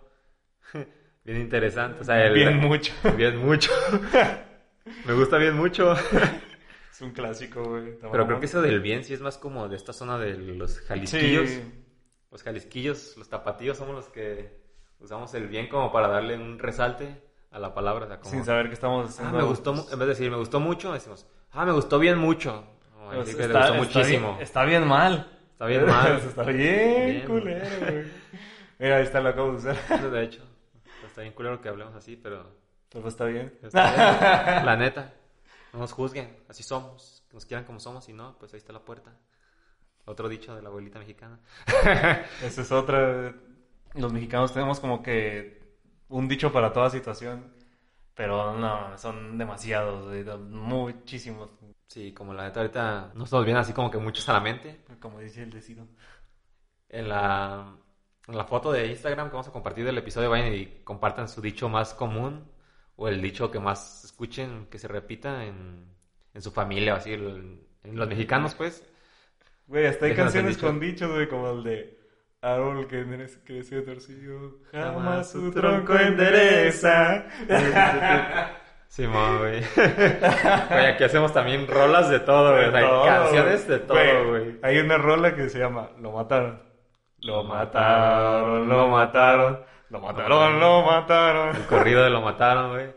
[1.23, 2.01] bien interesante.
[2.01, 2.93] O sea, el, Bien mucho.
[3.15, 3.71] Bien mucho.
[5.05, 5.93] Me gusta bien mucho.
[5.93, 7.97] Es un clásico, güey.
[8.11, 10.81] Pero creo que eso del bien sí es más como de esta zona de los
[10.81, 11.49] jalisquillos.
[11.49, 11.61] Sí.
[12.29, 14.61] Los jalisquillos, los tapatíos somos los que
[14.99, 18.05] usamos el bien como para darle un resalte a la palabra.
[18.05, 19.37] O sea, como, Sin saber que estamos ah, haciendo.
[19.37, 22.65] me gustó, en vez de decir me gustó mucho, decimos, ah, me gustó bien mucho.
[23.05, 24.27] Pues decir que está, le gustó está muchísimo.
[24.31, 25.39] bien- está bien mal.
[25.51, 26.17] Está bien mal.
[26.27, 27.27] está bien, Bien.
[27.27, 28.05] culero, güey.
[28.79, 30.01] Mira, ahí está, lo acabo de usar.
[30.11, 30.41] De hecho,
[31.05, 32.45] está bien culero que hablemos así, pero
[32.89, 33.53] Pero está bien.
[33.61, 34.65] está bien.
[34.65, 35.13] la neta,
[35.73, 38.71] no nos juzguen, así somos, que nos quieran como somos y no, pues ahí está
[38.73, 39.11] la puerta.
[40.05, 41.39] Otro dicho de la abuelita mexicana.
[42.41, 43.33] Esa es otra.
[43.93, 45.60] Los mexicanos tenemos como que
[46.11, 47.53] un dicho para toda situación.
[48.15, 51.49] Pero no, son demasiados, muchísimos.
[51.87, 54.39] Sí, como la neta ahorita no se nos vienen así como que muchos a la
[54.41, 54.81] mente.
[54.99, 55.87] Como dice el decido.
[56.89, 57.75] En la,
[58.27, 61.41] en la foto de Instagram que vamos a compartir del episodio, vayan y compartan su
[61.41, 62.51] dicho más común
[62.97, 65.85] o el dicho que más escuchen, que se repita en,
[66.33, 67.13] en su familia o así.
[67.13, 68.85] en los mexicanos, pues.
[69.67, 70.67] Güey, hasta hay Déjanos canciones dicho.
[70.67, 72.00] con dichos, güey, como el de
[72.43, 73.05] Árbol que
[73.45, 77.25] creció torcido, jamás su tronco endereza.
[78.87, 79.61] Simón, güey.
[79.75, 82.65] Güey, aquí hacemos también rolas de todo, güey.
[82.75, 84.59] Hay todo, canciones de todo, güey.
[84.63, 86.63] Hay una rola que se llama Lo mataron.
[87.19, 89.59] Lo mataron, lo mataron.
[89.91, 91.55] Lo mataron, lo mataron.
[91.55, 92.87] El corrido de lo mataron, güey.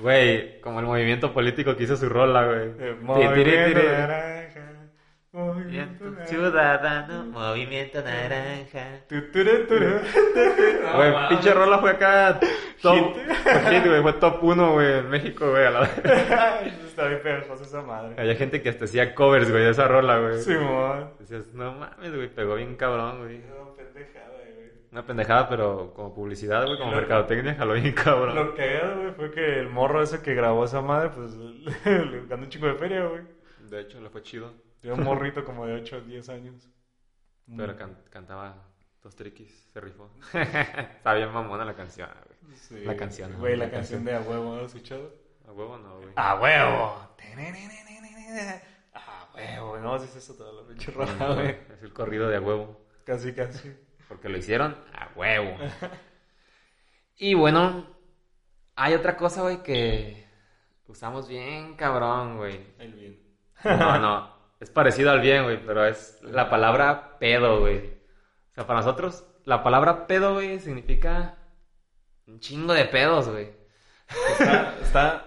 [0.00, 2.70] Güey, como el movimiento político que hizo su rola, güey.
[5.38, 6.04] Movimiento.
[6.26, 9.02] Ciudadano, movimiento naranja.
[9.08, 12.40] Güey, No, pinche rola fue acá
[12.82, 13.14] top.
[13.14, 13.32] Hit.
[13.42, 15.64] fue hit, güey, fue top 1, güey, en México, güey.
[15.66, 15.84] a la-
[16.88, 18.14] Está bien pegajosa esa madre.
[18.18, 20.38] Había gente que hasta hacía covers, güey, de esa rola, güey.
[20.40, 21.10] Simón.
[21.20, 23.38] Decías, no mames, güey, pegó bien cabrón, güey.
[23.38, 24.70] No, pendejada, güey.
[24.90, 28.34] Una pendejada, pero como publicidad, güey, como Lo- mercadotecnia, jaló bien cabrón.
[28.34, 31.32] Lo cagado, güey, fue que el morro ese que grabó esa madre, pues
[31.84, 33.22] le ganó un chico de feria, güey.
[33.70, 34.50] De hecho, le fue chido.
[34.82, 36.68] Era un morrito como de 8 o 10 años.
[37.56, 38.64] Pero can- cantaba
[39.02, 40.10] dos triquis, se rifó.
[40.34, 42.10] Está bien mamona la canción,
[42.44, 42.56] güey.
[42.58, 42.84] Sí.
[42.84, 45.12] La canción, Güey, la la canción de A huevo, ¿no has escuchado?
[45.46, 46.10] A huevo no, güey.
[46.16, 47.08] ¡A huevo!
[48.94, 49.78] ¡A huevo!
[49.78, 51.56] No, si es eso toda la pinche roja, güey.
[51.72, 52.80] Es el corrido de a huevo.
[53.04, 53.74] Casi, casi.
[54.08, 55.56] Porque lo hicieron a huevo.
[57.16, 57.86] Y bueno,
[58.76, 60.26] hay otra cosa, güey, que
[60.86, 62.74] usamos bien cabrón, güey.
[62.78, 63.22] El bien.
[63.64, 64.37] No, no.
[64.60, 67.78] Es parecido al bien, güey, pero es la palabra pedo, güey.
[68.50, 71.36] O sea, para nosotros, la palabra pedo, güey, significa
[72.26, 73.52] un chingo de pedos, güey.
[74.38, 75.24] Está, está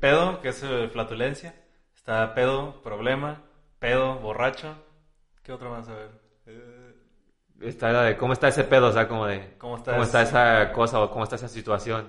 [0.00, 1.54] pedo, que es eh, flatulencia.
[1.94, 3.42] Está pedo, problema.
[3.78, 4.74] Pedo, borracho.
[5.42, 6.10] ¿Qué otro más a ver?
[6.46, 6.94] Eh,
[7.60, 10.22] Está la de cómo está ese pedo, o sea, como de ¿Cómo está cómo está
[10.22, 12.08] esa cosa o cómo está esa situación.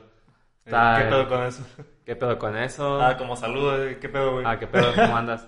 [0.64, 1.64] Está, ¿Qué pedo con eso?
[2.06, 3.02] ¿Qué pedo con eso?
[3.02, 4.46] Ah, como saludo, eh, ¿qué pedo, güey?
[4.46, 4.94] Ah, ¿qué pedo?
[4.94, 5.48] ¿Cómo andas?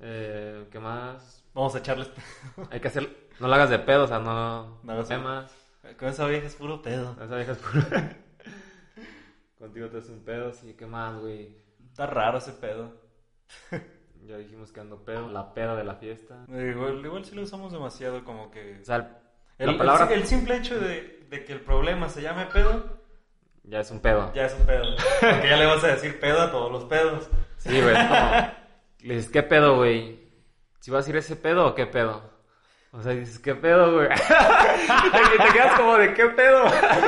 [0.00, 1.44] Eh, ¿Qué más?
[1.54, 2.10] Vamos a echarles.
[2.70, 3.28] Hay que hacer...
[3.40, 4.78] No lo hagas de pedo, o sea, no...
[4.82, 5.54] No hagas- temas.
[5.98, 7.16] Con esa vieja es puro pedo.
[7.22, 7.84] Esa vieja es puro...
[9.58, 10.74] Contigo te es un pedo, sí.
[10.78, 11.56] ¿Qué más, güey?
[11.90, 12.94] Está raro ese pedo.
[14.26, 16.44] Ya dijimos que ando pedo, la peda de la fiesta.
[16.48, 18.78] Igual, igual sí lo usamos demasiado, como que.
[18.80, 19.20] O sea,
[19.58, 22.98] El, la palabra el, el simple hecho de, de que el problema se llame pedo,
[23.64, 24.32] ya es un pedo.
[24.34, 24.84] ya es un pedo.
[25.20, 27.28] Porque ya le vas a decir pedo a todos los pedos.
[27.56, 28.52] Sí, güey, como...
[29.00, 30.18] Le dices, ¿qué pedo, güey?
[30.80, 32.22] ¿Si vas a ir ese pedo o qué pedo?
[32.92, 34.08] O sea, dices, ¿qué pedo, güey?
[35.34, 36.64] y te quedas como de, ¿qué pedo?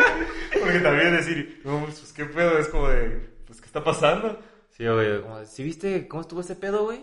[0.61, 4.39] Porque también decir, no, pues qué pedo, es como de, pues, ¿qué está pasando?
[4.71, 7.01] Sí, güey, como, ¿sí viste cómo estuvo ese pedo, güey?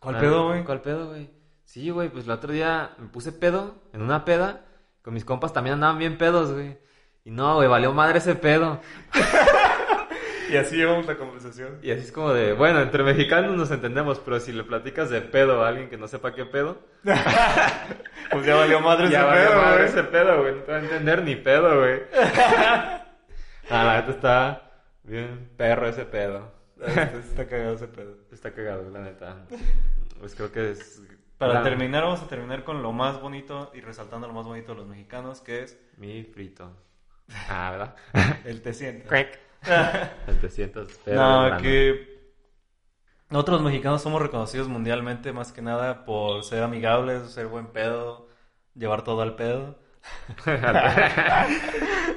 [0.00, 0.64] ¿Cuál Ah, pedo, güey?
[0.64, 1.30] ¿Cuál pedo, güey?
[1.64, 4.64] Sí, güey, pues el otro día me puse pedo en una peda.
[5.02, 6.78] Con mis compas también andaban bien pedos, güey.
[7.24, 8.80] Y no, güey, valió madre ese pedo.
[10.50, 11.78] Y así llevamos la conversación.
[11.82, 15.20] Y así es como de, bueno, entre mexicanos nos entendemos, pero si le platicas de
[15.20, 16.78] pedo a alguien que no sepa qué pedo,
[18.30, 19.88] Pues ya valió madre ese ya valió pedo, madre güey.
[19.88, 20.54] ese pedo, güey.
[20.54, 22.00] No te va a entender ni pedo, güey.
[23.70, 24.62] Ah, la neta está
[25.02, 26.50] bien perro ese pedo.
[26.80, 28.16] Está cagado ese pedo.
[28.32, 29.44] Está cagado, la neta.
[30.20, 31.02] Pues creo que es...
[31.36, 34.72] Para la- terminar, vamos a terminar con lo más bonito y resaltando lo más bonito
[34.72, 36.72] de los mexicanos, que es Mi frito.
[37.50, 37.96] Ah, ¿verdad?
[38.46, 39.06] el te sientes.
[39.06, 39.38] Crack.
[40.26, 41.50] El 300 pedo.
[41.50, 42.18] No, que
[43.30, 48.28] nosotros los mexicanos somos reconocidos mundialmente más que nada por ser amigables, ser buen pedo,
[48.74, 49.78] llevar todo al pedo.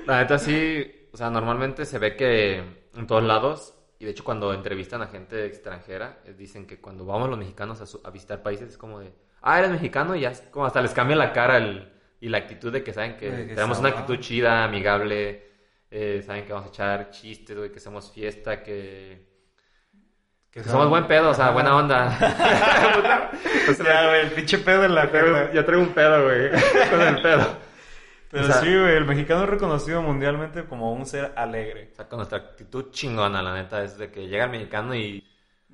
[0.08, 2.58] La neta sí, o sea, normalmente se ve que
[2.96, 7.06] en todos lados, y de hecho cuando entrevistan a gente extranjera, eh, dicen que cuando
[7.06, 10.22] vamos los mexicanos a, su- a visitar países es como de, ah, eres mexicano y
[10.22, 13.46] ya como hasta les cambia la cara el- y la actitud de que saben que
[13.48, 15.51] que tenemos una actitud chida, amigable,
[15.92, 19.28] eh, saben que vamos a echar chistes, güey, que hacemos fiesta, que,
[20.50, 23.30] que somos buen pedo, o sea, buena onda.
[23.84, 25.54] Ya, güey, el pinche pedo en la Ya traigo- cara.
[25.54, 26.50] ya traigo un pedo, güey,
[26.90, 27.58] con el pedo.
[28.30, 31.90] Pero o sea- sí, güey, el mexicano es reconocido mundialmente como un ser alegre.
[31.92, 35.24] O sea, con nuestra actitud chingona, la neta, es de que llega el mexicano y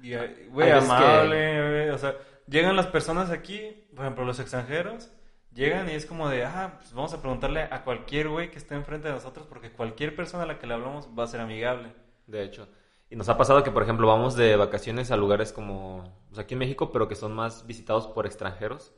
[0.02, 2.16] Y, eh, güey, amable, güey, o sea,
[2.48, 5.10] llegan las personas aquí, por ejemplo, los extranjeros,
[5.58, 8.76] llegan y es como de, ah, pues vamos a preguntarle a cualquier güey que esté
[8.76, 11.94] enfrente de nosotros, porque cualquier persona a la que le hablamos va a ser amigable.
[12.28, 12.70] De hecho.
[13.10, 16.54] Y nos ha pasado que, por ejemplo, vamos de vacaciones a lugares como pues, aquí
[16.54, 18.94] en México, pero que son más visitados por extranjeros.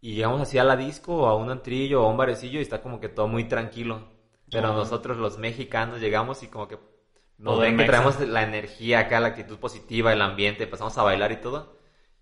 [0.00, 2.62] Y llegamos así a la disco, o a un antrillo, o a un barecillo, y
[2.62, 4.08] está como que todo muy tranquilo.
[4.50, 4.76] Pero Ajá.
[4.76, 6.78] nosotros, los mexicanos, llegamos y como que
[7.38, 11.32] nos ven que traemos la energía acá, la actitud positiva, el ambiente, pasamos a bailar
[11.32, 11.76] y todo.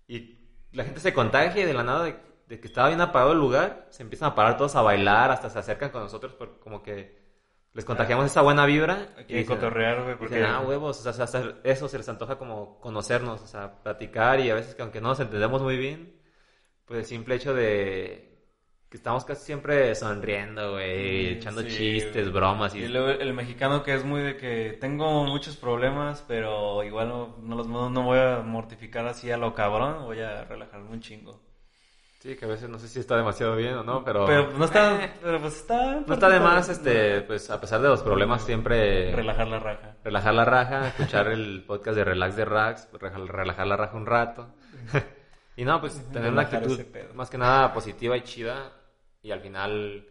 [0.07, 0.39] Y
[0.71, 2.15] la gente se contagia y de la nada de,
[2.53, 5.49] de que estaba bien apagado el lugar, se empiezan a parar todos a bailar, hasta
[5.49, 7.17] se acercan con nosotros, por, como que
[7.73, 9.07] les contagiamos esa buena vibra.
[9.27, 10.43] Y dicen- cotorrear, güey, Dicen, porque...
[10.43, 14.51] ah, huevos, o sea, hasta eso se les antoja como conocernos, o sea, platicar y
[14.51, 16.15] a veces que aunque no nos entendemos muy bien,
[16.85, 18.29] pues el simple hecho de
[18.89, 22.33] que estamos casi siempre sonriendo, güey, Sí, echando sí, chistes, güey.
[22.33, 22.83] bromas y...
[22.83, 27.35] Y luego el mexicano que es muy de que tengo muchos problemas, pero igual no,
[27.41, 31.41] no los no voy a mortificar así a lo cabrón, voy a relajarme un chingo.
[32.23, 34.25] Sí, que a veces no sé si está demasiado bien o no, pero...
[34.25, 35.99] Pero no está, pero pues está...
[36.07, 39.13] No está de más, este, pues a pesar de los problemas siempre...
[39.13, 39.97] Relajar la raja.
[40.05, 44.05] relajar la raja, escuchar el podcast de Relax de Rax, rela- relajar la raja un
[44.05, 44.47] rato.
[45.57, 46.79] y no, pues tener una actitud
[47.13, 48.71] más que nada positiva y chida.
[49.21, 50.07] Y al final,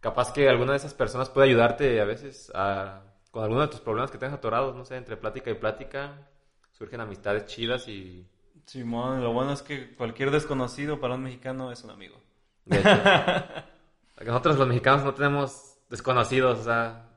[0.00, 3.80] capaz que alguna de esas personas puede ayudarte a veces a, con alguno de tus
[3.80, 6.30] problemas que tengas atorados, no sé, entre plática y plática.
[6.70, 8.26] Surgen amistades chidas y...
[8.66, 12.20] Simón, lo bueno es que cualquier desconocido para un mexicano es un amigo.
[12.64, 12.88] De hecho,
[14.24, 17.10] nosotros los mexicanos no tenemos desconocidos, o sea,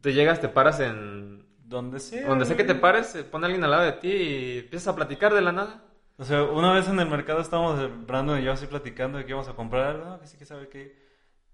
[0.00, 1.46] te llegas, te paras en...
[1.64, 2.26] Donde sea.
[2.26, 4.96] Donde sea que te pares, se pone alguien al lado de ti y empiezas a
[4.96, 5.82] platicar de la nada.
[6.16, 9.24] O sea, una vez en el mercado estábamos, eh, Brandon y yo así platicando de
[9.24, 10.18] que íbamos a comprar ¿no?
[10.18, 10.96] que sí que sabe qué.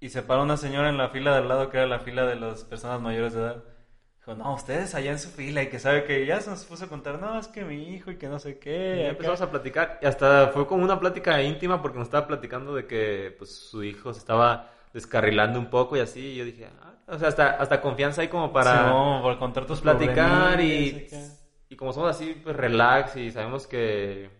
[0.00, 2.37] Y se para una señora en la fila del lado que era la fila de
[2.37, 3.64] las personas mayores de edad.
[4.26, 6.84] Dijo, no, ustedes allá en su fila y que sabe que ya se nos puso
[6.87, 8.58] a contar, no, es que mi hijo y que no sé
[8.90, 9.02] Y qué.
[9.02, 9.10] ya acá".
[9.10, 12.87] empezamos a platicar y hasta fue como una plática íntima porque nos estaba platicando de
[12.87, 16.94] que pues su hijo se estaba descarrilando un poco y así y yo dije, ah,
[17.08, 21.08] o sea, hasta, hasta confianza ahí como para Simón, para contar tus platicar y,
[21.68, 24.30] y como somos así pues relax y sabemos que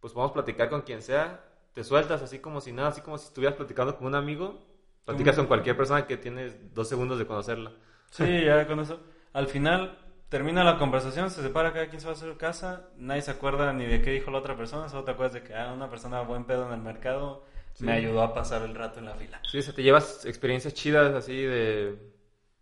[0.00, 3.26] pues podemos platicar con quien sea, te sueltas así como si nada, así como si
[3.26, 4.66] estuvieras platicando con un amigo,
[5.04, 7.72] platicas con cualquier persona que tienes dos segundos de conocerla.
[8.10, 9.00] Sí, ya con eso.
[9.32, 13.22] Al final termina la conversación, se separa cada quien se va a su casa, nadie
[13.22, 15.72] se acuerda ni de qué dijo la otra persona, solo te acuerdas de que ah,
[15.72, 17.44] una persona buen pedo en el mercado
[17.80, 19.40] me ayudó a pasar el rato en la fila.
[19.50, 21.98] Sí, o sea, te llevas experiencias chidas así de,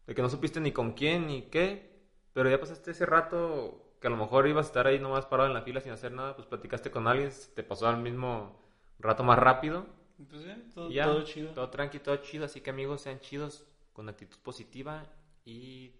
[0.06, 2.02] de que no supiste ni con quién ni qué,
[2.32, 5.48] pero ya pasaste ese rato que a lo mejor ibas a estar ahí nomás parado
[5.48, 8.62] en la fila sin hacer nada, pues platicaste con alguien, te pasó al mismo
[8.98, 9.86] rato más rápido.
[10.30, 11.52] Pues ya, todo, ya, todo chido.
[11.52, 15.06] Todo tranqui, todo chido, así que amigos sean chidos, con actitud positiva
[15.44, 15.92] y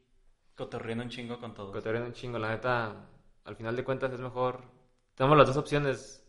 [0.59, 1.72] Cotorreando un chingo con todo.
[1.72, 3.06] cotorreando un chingo, la neta.
[3.44, 4.62] al final de cuentas es mejor.
[5.14, 6.24] Tenemos las dos opciones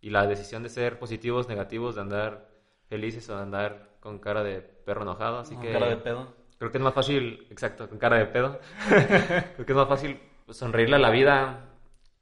[0.00, 2.50] y la decisión de ser positivos, negativos, de andar
[2.88, 5.38] felices o de andar con cara de perro enojado.
[5.38, 6.34] Así Con que cara de pedo.
[6.58, 8.58] creo que es más fácil, exacto, con cara de pedo.
[8.88, 11.64] creo que es más fácil sonreírle a la vida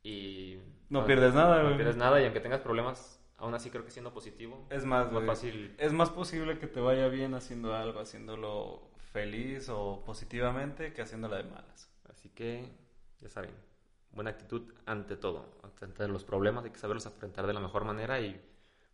[0.02, 0.58] y.
[0.90, 1.76] No pierdes nada, No güey.
[1.76, 4.66] pierdes nada y aunque tengas problemas, aún así creo que siendo positivo.
[4.70, 5.74] Es más, más güey, fácil.
[5.78, 11.36] Es más posible que te vaya bien haciendo algo, haciéndolo feliz o positivamente que haciéndolo
[11.36, 11.90] de malas.
[12.08, 12.70] Así que,
[13.20, 13.50] ya saben,
[14.12, 15.46] buena actitud ante todo.
[15.80, 18.40] Ante los problemas hay que saberlos enfrentar de la mejor manera y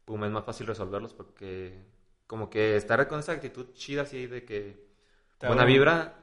[0.05, 1.85] pum, es más fácil resolverlos porque
[2.27, 4.87] como que estar con esa actitud chida así de que
[5.39, 6.17] Te buena abre- vibra,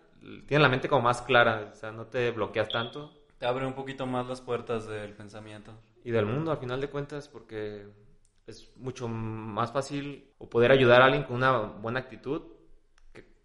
[0.47, 3.13] tiene la mente como más clara, o sea, no te bloqueas tanto.
[3.39, 5.73] Te abre un poquito más las puertas del pensamiento.
[6.03, 7.87] Y del mundo, al final de cuentas, porque
[8.47, 12.41] es mucho más fácil o poder ayudar a alguien con una buena actitud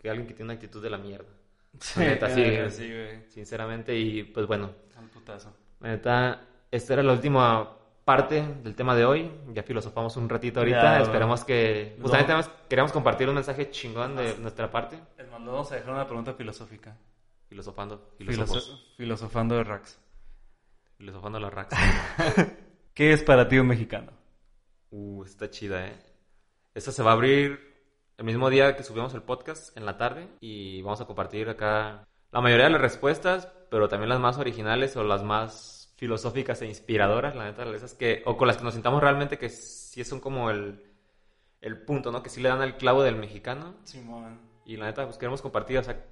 [0.07, 1.29] que, alguien que tiene una actitud de la mierda.
[1.81, 2.43] Sí, neta, sí.
[2.71, 3.29] sí, güey.
[3.29, 5.55] Sinceramente, y pues bueno, Al putazo.
[5.81, 6.41] Neta,
[6.71, 7.71] esta era la última
[8.05, 9.31] parte del tema de hoy.
[9.53, 10.81] Ya filosofamos un ratito ahorita.
[10.99, 11.95] Ya, Esperamos que.
[11.99, 12.05] no.
[12.05, 14.39] Justamente además queríamos compartir un mensaje chingón de Más.
[14.39, 14.97] nuestra parte.
[15.19, 16.97] Es más, le vamos a dejar una pregunta filosófica.
[17.49, 18.13] Filosofando.
[18.19, 19.99] Filoso- filosofando de Rax.
[20.97, 21.77] Filosofando la Rax.
[22.95, 24.13] ¿Qué es para ti un mexicano?
[24.91, 25.97] Uh, está chida, ¿eh?
[26.75, 27.66] Esta se va a abrir
[28.19, 30.29] el mismo día que subimos el podcast, en la tarde.
[30.41, 34.97] Y vamos a compartir acá la mayoría de las respuestas, pero también las más originales
[34.97, 38.75] o las más filosóficas e inspiradoras, la neta, esas que, o con las que nos
[38.75, 40.83] sintamos realmente que sí son como el,
[41.61, 42.23] el punto, ¿no?
[42.23, 43.75] Que sí le dan al clavo del mexicano.
[43.85, 44.41] Simón.
[44.65, 46.05] Y la neta, pues queremos compartir, o sea,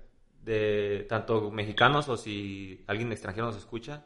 [0.43, 4.05] de tanto mexicanos o si alguien extranjero nos escucha,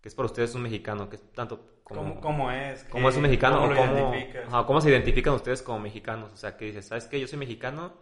[0.00, 2.02] que es para ustedes un mexicano, que es tanto como...
[2.02, 2.84] ¿Cómo, cómo es?
[2.84, 3.58] ¿Cómo es un ¿Qué- mexicano?
[3.60, 4.14] ¿Cómo o cómo,
[4.48, 6.32] ajá, ¿Cómo se identifican ustedes como mexicanos?
[6.32, 7.18] O sea, que dices, ¿sabes qué?
[7.20, 7.92] Yo soy mexicano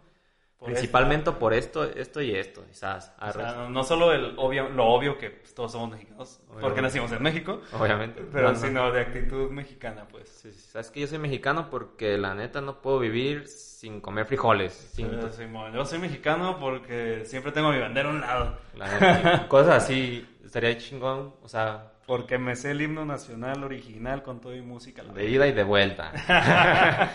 [0.59, 2.65] Por principalmente por esto, esto y esto.
[2.67, 6.39] Quizás, O sea, no, no solo el obvio, lo obvio que pues, todos somos mexicanos,
[6.59, 8.23] porque nacimos en México, obviamente.
[8.33, 8.59] pero No, no.
[8.59, 10.27] sino de actitud mexicana, pues.
[10.29, 14.25] Sí, sí, ¿Sabes que Yo soy mexicano porque la neta no puedo vivir sin comer
[14.25, 14.73] frijoles.
[14.73, 18.57] Sin, Pero, Simón, yo soy mexicano porque siempre tengo mi bandera a un lado.
[18.75, 21.35] la neta, cosas así, estaría chingón.
[21.43, 25.03] O sea, Porque me sé el himno nacional original con todo y música.
[25.03, 26.11] la de ida y de vuelta.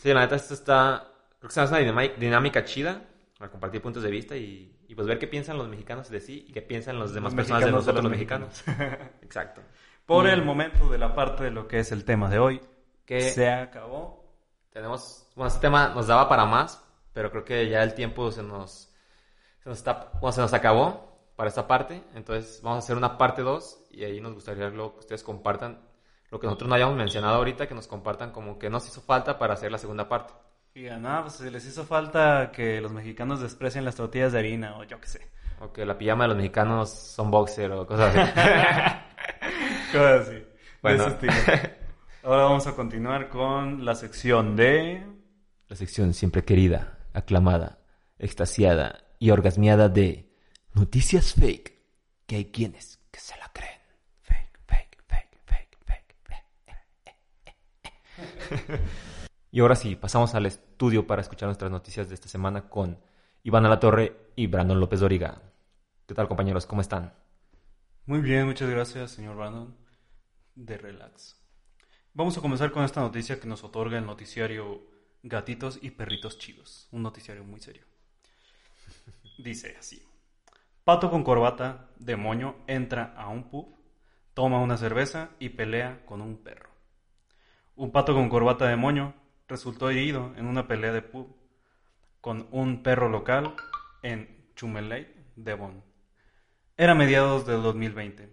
[0.00, 1.08] sí, la neta, esto está...
[1.38, 3.02] Creo que se hace una dinámica chida
[3.38, 6.46] para compartir puntos de vista y, y pues ver qué piensan los mexicanos de sí
[6.48, 9.10] y qué piensan los demás Los personas de mexicanos nosotros los los mexicanos.
[9.22, 9.60] Exacto.
[10.06, 12.60] Por Y- el momento de la parte de lo que es el tema de hoy,
[13.04, 14.24] Que se acabó.
[14.72, 18.42] tenemos, bueno, este tema nos daba para más, pero creo que ya el tiempo se
[18.42, 18.90] nos,
[19.62, 23.18] se nos, está, bueno, se nos acabó para esta parte, entonces vamos a hacer una
[23.18, 25.80] parte 2 y ahí nos gustaría que ustedes compartan
[26.30, 29.38] lo que nosotros no hayamos mencionado ahorita, que nos compartan como que nos hizo falta
[29.38, 30.32] para hacer la segunda parte.
[30.74, 34.76] Y nada, pues si les hizo falta que los mexicanos desprecien las tortillas de harina
[34.76, 35.30] o yo qué sé.
[35.60, 38.32] O que la pijama de los mexicanos son boxer o cosas así.
[39.92, 40.44] Cosas así.
[40.82, 41.04] Bueno.
[41.04, 41.74] De ese estilo.
[42.24, 45.06] Ahora vamos a continuar con la sección de...
[45.68, 47.78] la sección siempre querida, aclamada,
[48.18, 50.33] extasiada y orgasmeada de
[50.74, 51.72] noticias fake,
[52.26, 53.80] que hay quienes que se la creen.
[54.22, 56.16] Fake, fake, fake, fake, fake.
[59.52, 62.98] y ahora sí, pasamos al estudio para escuchar nuestras noticias de esta semana con
[63.44, 65.40] Iván Alatorre y Brandon López Doriga.
[66.06, 66.66] ¿Qué tal, compañeros?
[66.66, 67.14] ¿Cómo están?
[68.06, 69.76] Muy bien, muchas gracias, señor Brandon.
[70.56, 71.36] De Relax.
[72.12, 74.82] Vamos a comenzar con esta noticia que nos otorga el noticiario
[75.22, 76.88] Gatitos y Perritos Chidos.
[76.90, 77.84] Un noticiario muy serio.
[79.38, 80.02] Dice así.
[80.84, 83.74] Pato con corbata de moño entra a un pub,
[84.34, 86.68] toma una cerveza y pelea con un perro.
[87.74, 89.14] Un pato con corbata de moño
[89.48, 91.34] resultó herido en una pelea de pub
[92.20, 93.54] con un perro local
[94.02, 95.82] en Chumeley, Devon.
[96.76, 98.28] Era mediados del 2020,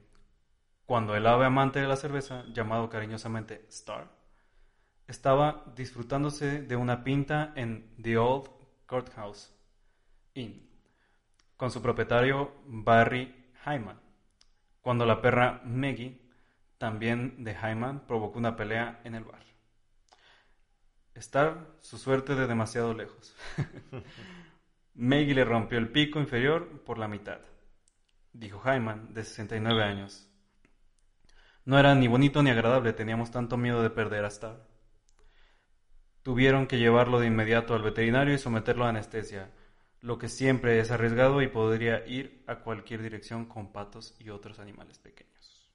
[0.85, 4.11] cuando el ave amante de la cerveza, llamado cariñosamente Star,
[5.07, 8.49] estaba disfrutándose de una pinta en The Old
[8.87, 9.55] Courthouse
[10.33, 10.70] Inn
[11.62, 14.01] con su propietario Barry Hyman,
[14.82, 16.20] cuando la perra Maggie,
[16.80, 19.43] también de Hyman, provocó una pelea en el bar.
[21.14, 23.36] Star, su suerte de demasiado lejos.
[24.95, 27.41] Maggie le rompió el pico inferior por la mitad
[28.34, 30.28] dijo Hyman, de 69 años.
[31.64, 34.66] No era ni bonito ni agradable, teníamos tanto miedo de perder a Star.
[36.24, 39.51] Tuvieron que llevarlo de inmediato al veterinario y someterlo a anestesia,
[40.01, 44.59] lo que siempre es arriesgado y podría ir a cualquier dirección con patos y otros
[44.59, 45.71] animales pequeños.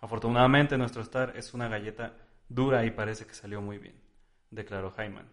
[0.00, 2.14] Afortunadamente nuestro Star es una galleta
[2.48, 3.94] dura y parece que salió muy bien,
[4.50, 5.28] declaró Hyman,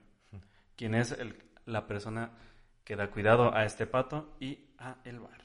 [0.75, 2.31] quien es el- la persona
[2.83, 5.41] que da cuidado a este pato y a el bar.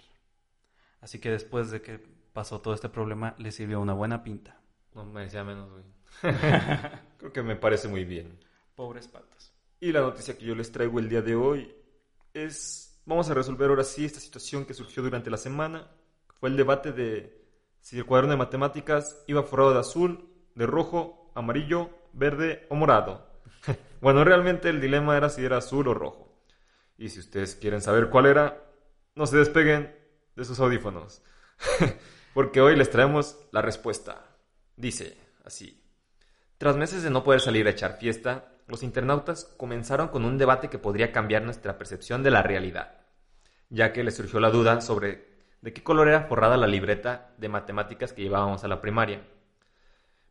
[1.00, 1.98] Así que después de que
[2.32, 4.61] pasó todo este problema, le sirvió una buena pinta.
[4.94, 5.84] No me decía menos, güey.
[7.18, 8.38] Creo que me parece muy bien.
[8.76, 9.53] Pobres patas.
[9.80, 11.74] Y la noticia que yo les traigo el día de hoy
[12.35, 15.91] es, vamos a resolver ahora sí esta situación que surgió durante la semana.
[16.41, 17.43] Fue el debate de
[17.80, 23.26] si el cuaderno de matemáticas iba forrado de azul, de rojo, amarillo, verde o morado.
[24.01, 26.45] bueno, realmente el dilema era si era azul o rojo.
[26.99, 28.62] Y si ustedes quieren saber cuál era,
[29.14, 29.95] no se despeguen
[30.37, 31.22] de sus audífonos.
[32.35, 34.24] Porque hoy les traemos la respuesta.
[34.76, 35.83] Dice así.
[36.59, 40.70] Tras meses de no poder salir a echar fiesta, los internautas comenzaron con un debate
[40.70, 43.03] que podría cambiar nuestra percepción de la realidad,
[43.68, 45.29] ya que les surgió la duda sobre
[45.61, 49.20] de qué color era forrada la libreta de matemáticas que llevábamos a la primaria.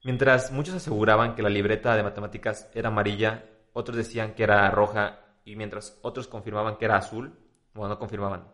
[0.04, 5.20] Mientras muchos aseguraban que la libreta de matemáticas era amarilla, otros decían que era roja
[5.46, 7.38] y mientras otros confirmaban que era azul,
[7.76, 8.48] bueno, no confirmaban,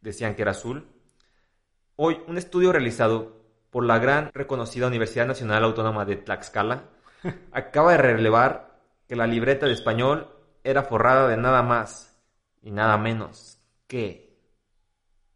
[0.00, 0.84] decían que era azul,
[1.94, 3.40] hoy un estudio realizado
[3.70, 6.82] por la gran reconocida Universidad Nacional Autónoma de Tlaxcala
[7.52, 8.65] acaba de relevar
[9.08, 10.28] que la libreta de español
[10.64, 12.20] era forrada de nada más
[12.62, 14.40] y nada menos que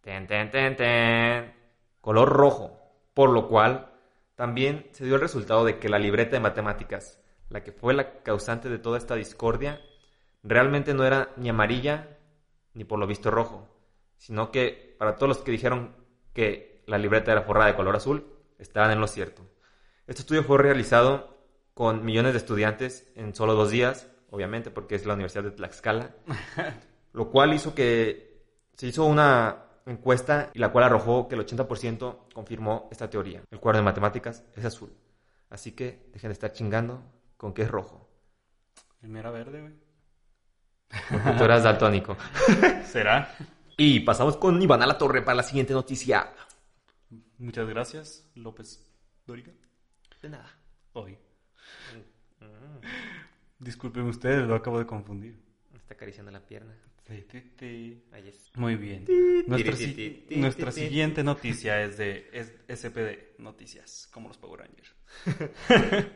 [0.01, 1.55] ten, ten, ten, ten,
[2.01, 2.81] color rojo,
[3.15, 3.93] por lo cual
[4.35, 8.23] también se dio el resultado de que la libreta de matemáticas, la que fue la
[8.23, 9.81] causante de toda esta discordia,
[10.43, 12.19] realmente no era ni amarilla
[12.75, 13.69] ni por lo visto rojo,
[14.17, 15.95] sino que para todos los que dijeron
[16.33, 18.27] que la libreta era forrada de color azul,
[18.59, 19.43] estaban en lo cierto.
[20.07, 21.30] Este estudio fue realizado
[21.81, 26.15] con millones de estudiantes en solo dos días, obviamente porque es la Universidad de Tlaxcala,
[27.15, 32.35] lo cual hizo que se hizo una encuesta y la cual arrojó que el 80%
[32.35, 33.41] confirmó esta teoría.
[33.51, 34.93] El cuadro de matemáticas es azul.
[35.49, 37.03] Así que dejen de estar chingando
[37.39, 38.11] con que es rojo.
[39.01, 39.75] El mío era verde, güey.
[41.11, 42.15] Porque tú eras daltónico.
[42.85, 43.35] ¿Será?
[43.79, 46.31] Y pasamos con Iván a la Torre para la siguiente noticia.
[47.39, 48.87] Muchas gracias, López
[49.27, 49.53] Dóriga.
[50.21, 50.51] De nada.
[50.93, 51.17] Hoy.
[53.59, 55.39] Disculpen ustedes, lo acabo de confundir.
[55.75, 56.75] Está acariciando la pierna.
[57.07, 58.05] Sí, sí, sí.
[58.13, 58.51] Ahí es.
[58.55, 59.05] Muy bien.
[59.47, 64.95] Nuestra, si- nuestra siguiente noticia es de es- SPD Noticias, como los Power Rangers.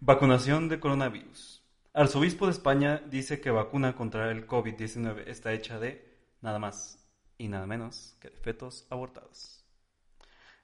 [0.00, 1.62] Vacunación de coronavirus.
[1.92, 7.06] Arzobispo de España dice que vacuna contra el COVID-19 está hecha de nada más
[7.38, 9.64] y nada menos que de fetos abortados.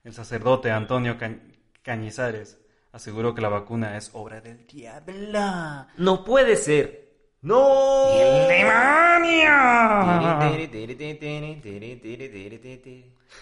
[0.05, 1.39] El sacerdote Antonio Ca-
[1.83, 2.59] Cañizares
[2.93, 5.87] aseguró que la vacuna es obra del diablo.
[5.97, 7.03] No puede ser.
[7.43, 8.07] ¡No!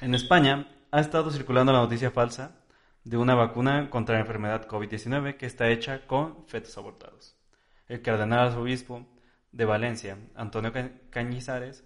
[0.00, 2.56] En España ha estado circulando la noticia falsa
[3.04, 7.36] de una vacuna contra la enfermedad COVID-19 que está hecha con fetos abortados.
[7.88, 9.06] El cardenal arzobispo
[9.52, 11.84] de Valencia, Antonio Ca- Cañizares,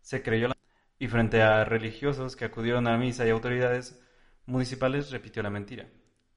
[0.00, 0.56] se creyó la...
[0.98, 4.00] y frente a religiosos que acudieron a la misa y autoridades
[4.46, 5.86] municipales repitió la mentira.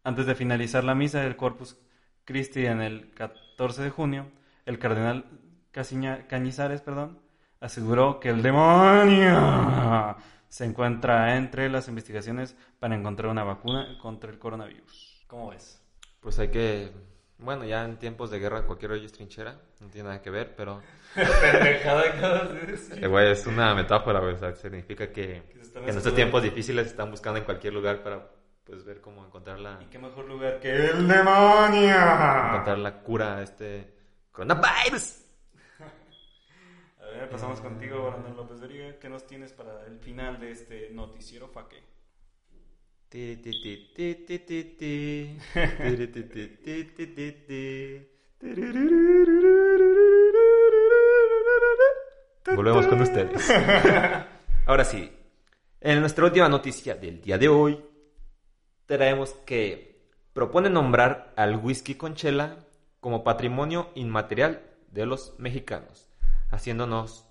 [0.06, 1.78] Antes de finalizar la misa del Corpus
[2.24, 4.28] Christi en el 14 de junio,
[4.66, 5.26] el cardenal
[5.74, 7.20] Casiña- Cañizares perdón,
[7.60, 10.16] aseguró que el demonio
[10.48, 15.24] se encuentra entre las investigaciones para encontrar una vacuna contra el coronavirus.
[15.28, 15.82] ¿Cómo ves?
[16.22, 16.92] Pues hay que.
[17.38, 19.60] Bueno, ya en tiempos de guerra cualquier hoyo es trinchera.
[19.82, 20.82] No tiene nada que ver, pero.
[23.02, 24.34] Eh, güey, es una metáfora, güey.
[24.36, 25.44] O sea, significa que,
[25.74, 28.28] Que en estos tiempos difíciles están buscando en cualquier lugar para
[28.66, 31.96] pues ver cómo encontrar la, ¿Y qué mejor lugar que el demonio?
[31.96, 33.94] encontrar la cura a este
[34.32, 35.22] coronavirus.
[37.00, 38.98] A ver, pasamos contigo, Brandon López Doriga.
[39.00, 41.84] ¿Qué nos tienes para el final de este noticiero faque?
[52.56, 53.54] Volvemos con ustedes.
[54.66, 55.10] Ahora sí,
[55.80, 57.95] en nuestra última noticia del día de hoy,
[58.86, 62.58] traemos que propone nombrar al whisky con chela
[63.00, 64.62] como patrimonio inmaterial
[64.92, 66.10] de los mexicanos,
[66.50, 67.28] haciéndonos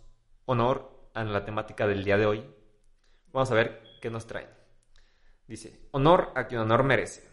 [0.47, 2.45] honor a la temática del día de hoy.
[3.33, 4.49] Vamos a ver qué nos traen.
[5.47, 7.29] Dice, honor a quien honor merece.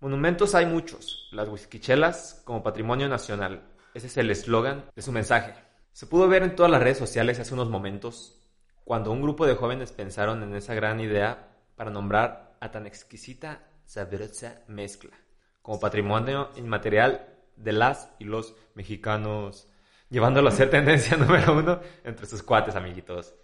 [0.00, 3.62] Monumentos hay muchos, las whiskychelas como patrimonio nacional.
[3.94, 5.54] Ese es el eslogan de su mensaje.
[5.92, 8.40] Se pudo ver en todas las redes sociales hace unos momentos
[8.84, 13.60] cuando un grupo de jóvenes pensaron en esa gran idea para nombrar a tan exquisita,
[13.84, 15.10] sabrosa mezcla
[15.60, 19.68] como patrimonio inmaterial de las y los mexicanos,
[20.10, 23.34] llevándolo a ser tendencia número uno entre sus cuates, amiguitos.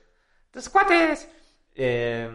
[0.50, 1.30] ¡Tus cuates!
[1.74, 2.30] Eh,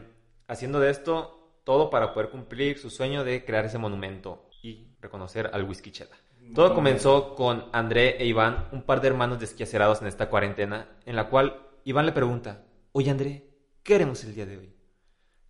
[0.47, 5.51] haciendo de esto todo para poder cumplir su sueño de crear ese monumento y reconocer
[5.53, 6.15] al whisky chela.
[6.53, 11.15] Todo comenzó con André e Iván, un par de hermanos desquacerados en esta cuarentena, en
[11.15, 13.49] la cual Iván le pregunta, oye André,
[13.83, 14.75] ¿qué haremos el día de hoy?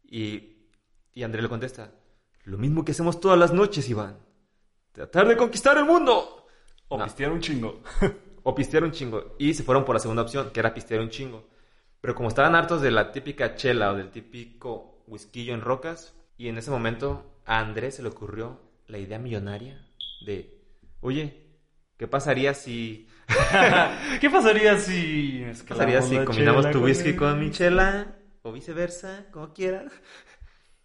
[0.03, 0.54] Y
[1.15, 1.91] Y André le contesta,
[2.43, 4.19] lo mismo que hacemos todas las noches, Iván.
[4.91, 6.45] Tratar de conquistar el mundo.
[6.89, 7.05] O No.
[7.05, 7.81] pistear un chingo.
[8.47, 9.35] O pistear un chingo.
[9.39, 11.49] Y se fueron por la segunda opción, que era pistear un chingo.
[11.99, 16.47] Pero como estaban hartos de la típica chela o del típico whisky en rocas, y
[16.49, 19.83] en ese momento a Andrés se le ocurrió la idea millonaria
[20.27, 20.61] de,
[21.01, 21.47] oye,
[21.97, 23.07] ¿qué pasaría si...
[24.21, 25.43] ¿Qué pasaría si...
[25.65, 28.15] ¿Qué pasaría si combinamos tu whisky con mi chela?
[28.43, 29.91] O viceversa, como quieras.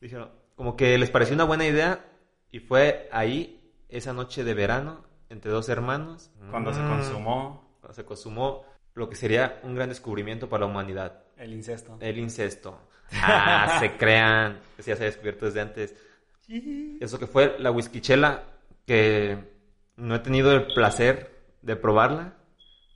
[0.01, 2.05] Dijeron, como que les pareció una buena idea
[2.51, 3.57] y fue ahí,
[3.88, 6.30] esa noche de verano, entre dos hermanos.
[6.51, 6.88] Cuando se Mm.
[6.88, 11.96] consumó Cuando se consumó lo que sería un gran descubrimiento para la humanidad, el incesto.
[12.01, 12.78] el incesto.
[13.12, 15.94] Ah, se crean, que ya se ha descubierto desde antes.
[17.01, 18.42] Eso que fue la whiskychela,
[18.86, 19.38] que
[19.96, 21.30] no he tenido el placer
[21.62, 22.34] de probarla,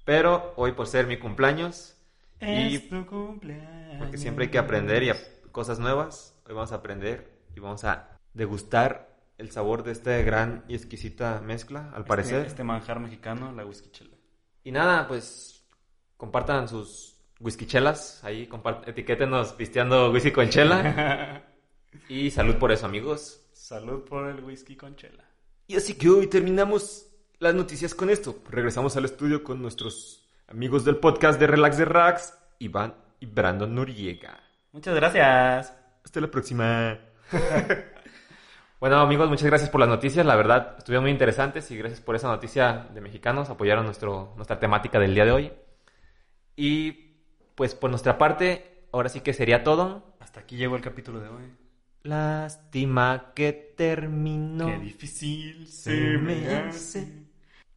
[0.04, 1.96] pero hoy por ser mi cumpleaños,
[2.40, 3.98] y Es tu cumpleaños.
[3.98, 5.12] porque siempre hay que aprender y
[5.52, 10.64] cosas nuevas, hoy vamos a aprender y vamos a degustar el sabor de esta gran
[10.68, 12.36] y exquisita mezcla, al parecer.
[12.38, 14.16] Este, este manjar mexicano, la whisky chela.
[14.62, 15.66] Y nada, pues
[16.16, 21.44] compartan sus whiskychelas, ahí compart- etiquétenos pisteando whisky con chela.
[22.08, 23.40] y salud por eso, amigos.
[23.52, 25.24] Salud por el whisky con chela.
[25.66, 28.42] Y así que hoy terminamos las noticias con esto.
[28.50, 33.74] Regresamos al estudio con nuestros amigos del podcast de Relax de Rax, Iván y Brandon
[33.74, 34.40] Noriega.
[34.72, 35.74] Muchas gracias.
[36.04, 36.98] Hasta la próxima.
[38.80, 40.24] bueno, amigos, muchas gracias por las noticias.
[40.26, 43.50] La verdad, estuvieron muy interesantes y gracias por esa noticia de mexicanos.
[43.50, 45.52] Apoyaron nuestro, nuestra temática del día de hoy.
[46.56, 47.14] Y
[47.54, 50.14] pues por nuestra parte, ahora sí que sería todo.
[50.20, 51.44] Hasta aquí llegó el capítulo de hoy.
[52.02, 54.66] Lástima que terminó.
[54.66, 57.24] Qué difícil se se me hace.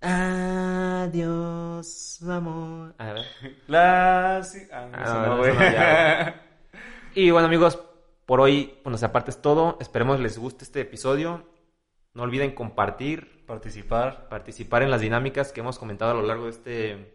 [0.02, 2.94] Adiós, amor.
[2.98, 3.26] A ver.
[3.68, 4.42] La...
[4.44, 6.44] sí- Ah, no, Ah, no, no, no, ya.
[7.16, 7.80] Y bueno, amigos,
[8.28, 9.78] por hoy, por nuestra parte es todo.
[9.80, 11.48] Esperemos les guste este episodio.
[12.14, 16.50] No olviden compartir, Participar participar en las dinámicas que hemos comentado a lo largo de
[16.50, 17.14] este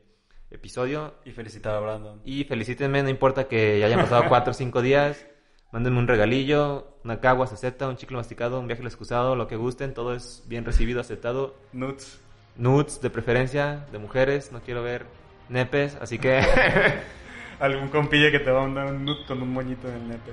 [0.51, 1.13] episodio.
[1.27, 2.23] y felicitar a Brandon.
[2.25, 5.27] Y felicítenme, no importa que ya hayan pasado cuatro o cinco días.
[5.71, 9.57] Mándenme un regalillo, una cagua, se acepta, un chicle masticado, un viaje excusado, lo que
[9.57, 9.93] gusten.
[9.93, 11.55] Todo es bien recibido, aceptado.
[11.75, 12.19] Nuts.
[12.57, 14.51] Nudes de preferencia, de mujeres.
[14.51, 15.05] No quiero ver
[15.51, 16.41] nepes, así que...
[17.61, 20.33] Algún compilla que te va a mandar un nut con un moñito en el nepe.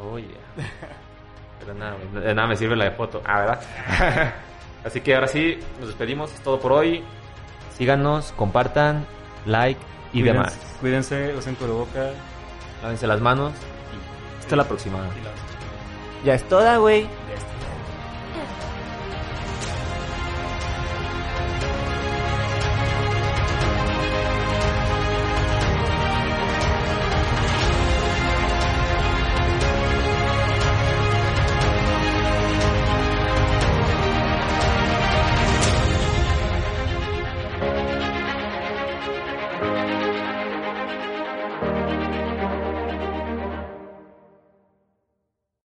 [0.00, 0.28] Oh, yeah.
[1.60, 3.22] Pero nada, de nada me sirve la de foto.
[3.26, 4.34] Ah, ¿verdad?
[4.84, 6.32] Así que ahora sí, nos despedimos.
[6.32, 7.02] Es todo por hoy.
[7.76, 9.04] Síganos, compartan,
[9.46, 9.80] like
[10.12, 10.76] y Cuídense- demás.
[10.80, 12.10] Cuídense, usen cubreboca.
[12.82, 14.98] Lávense las manos y hasta la próxima.
[16.24, 17.06] Ya es toda, güey.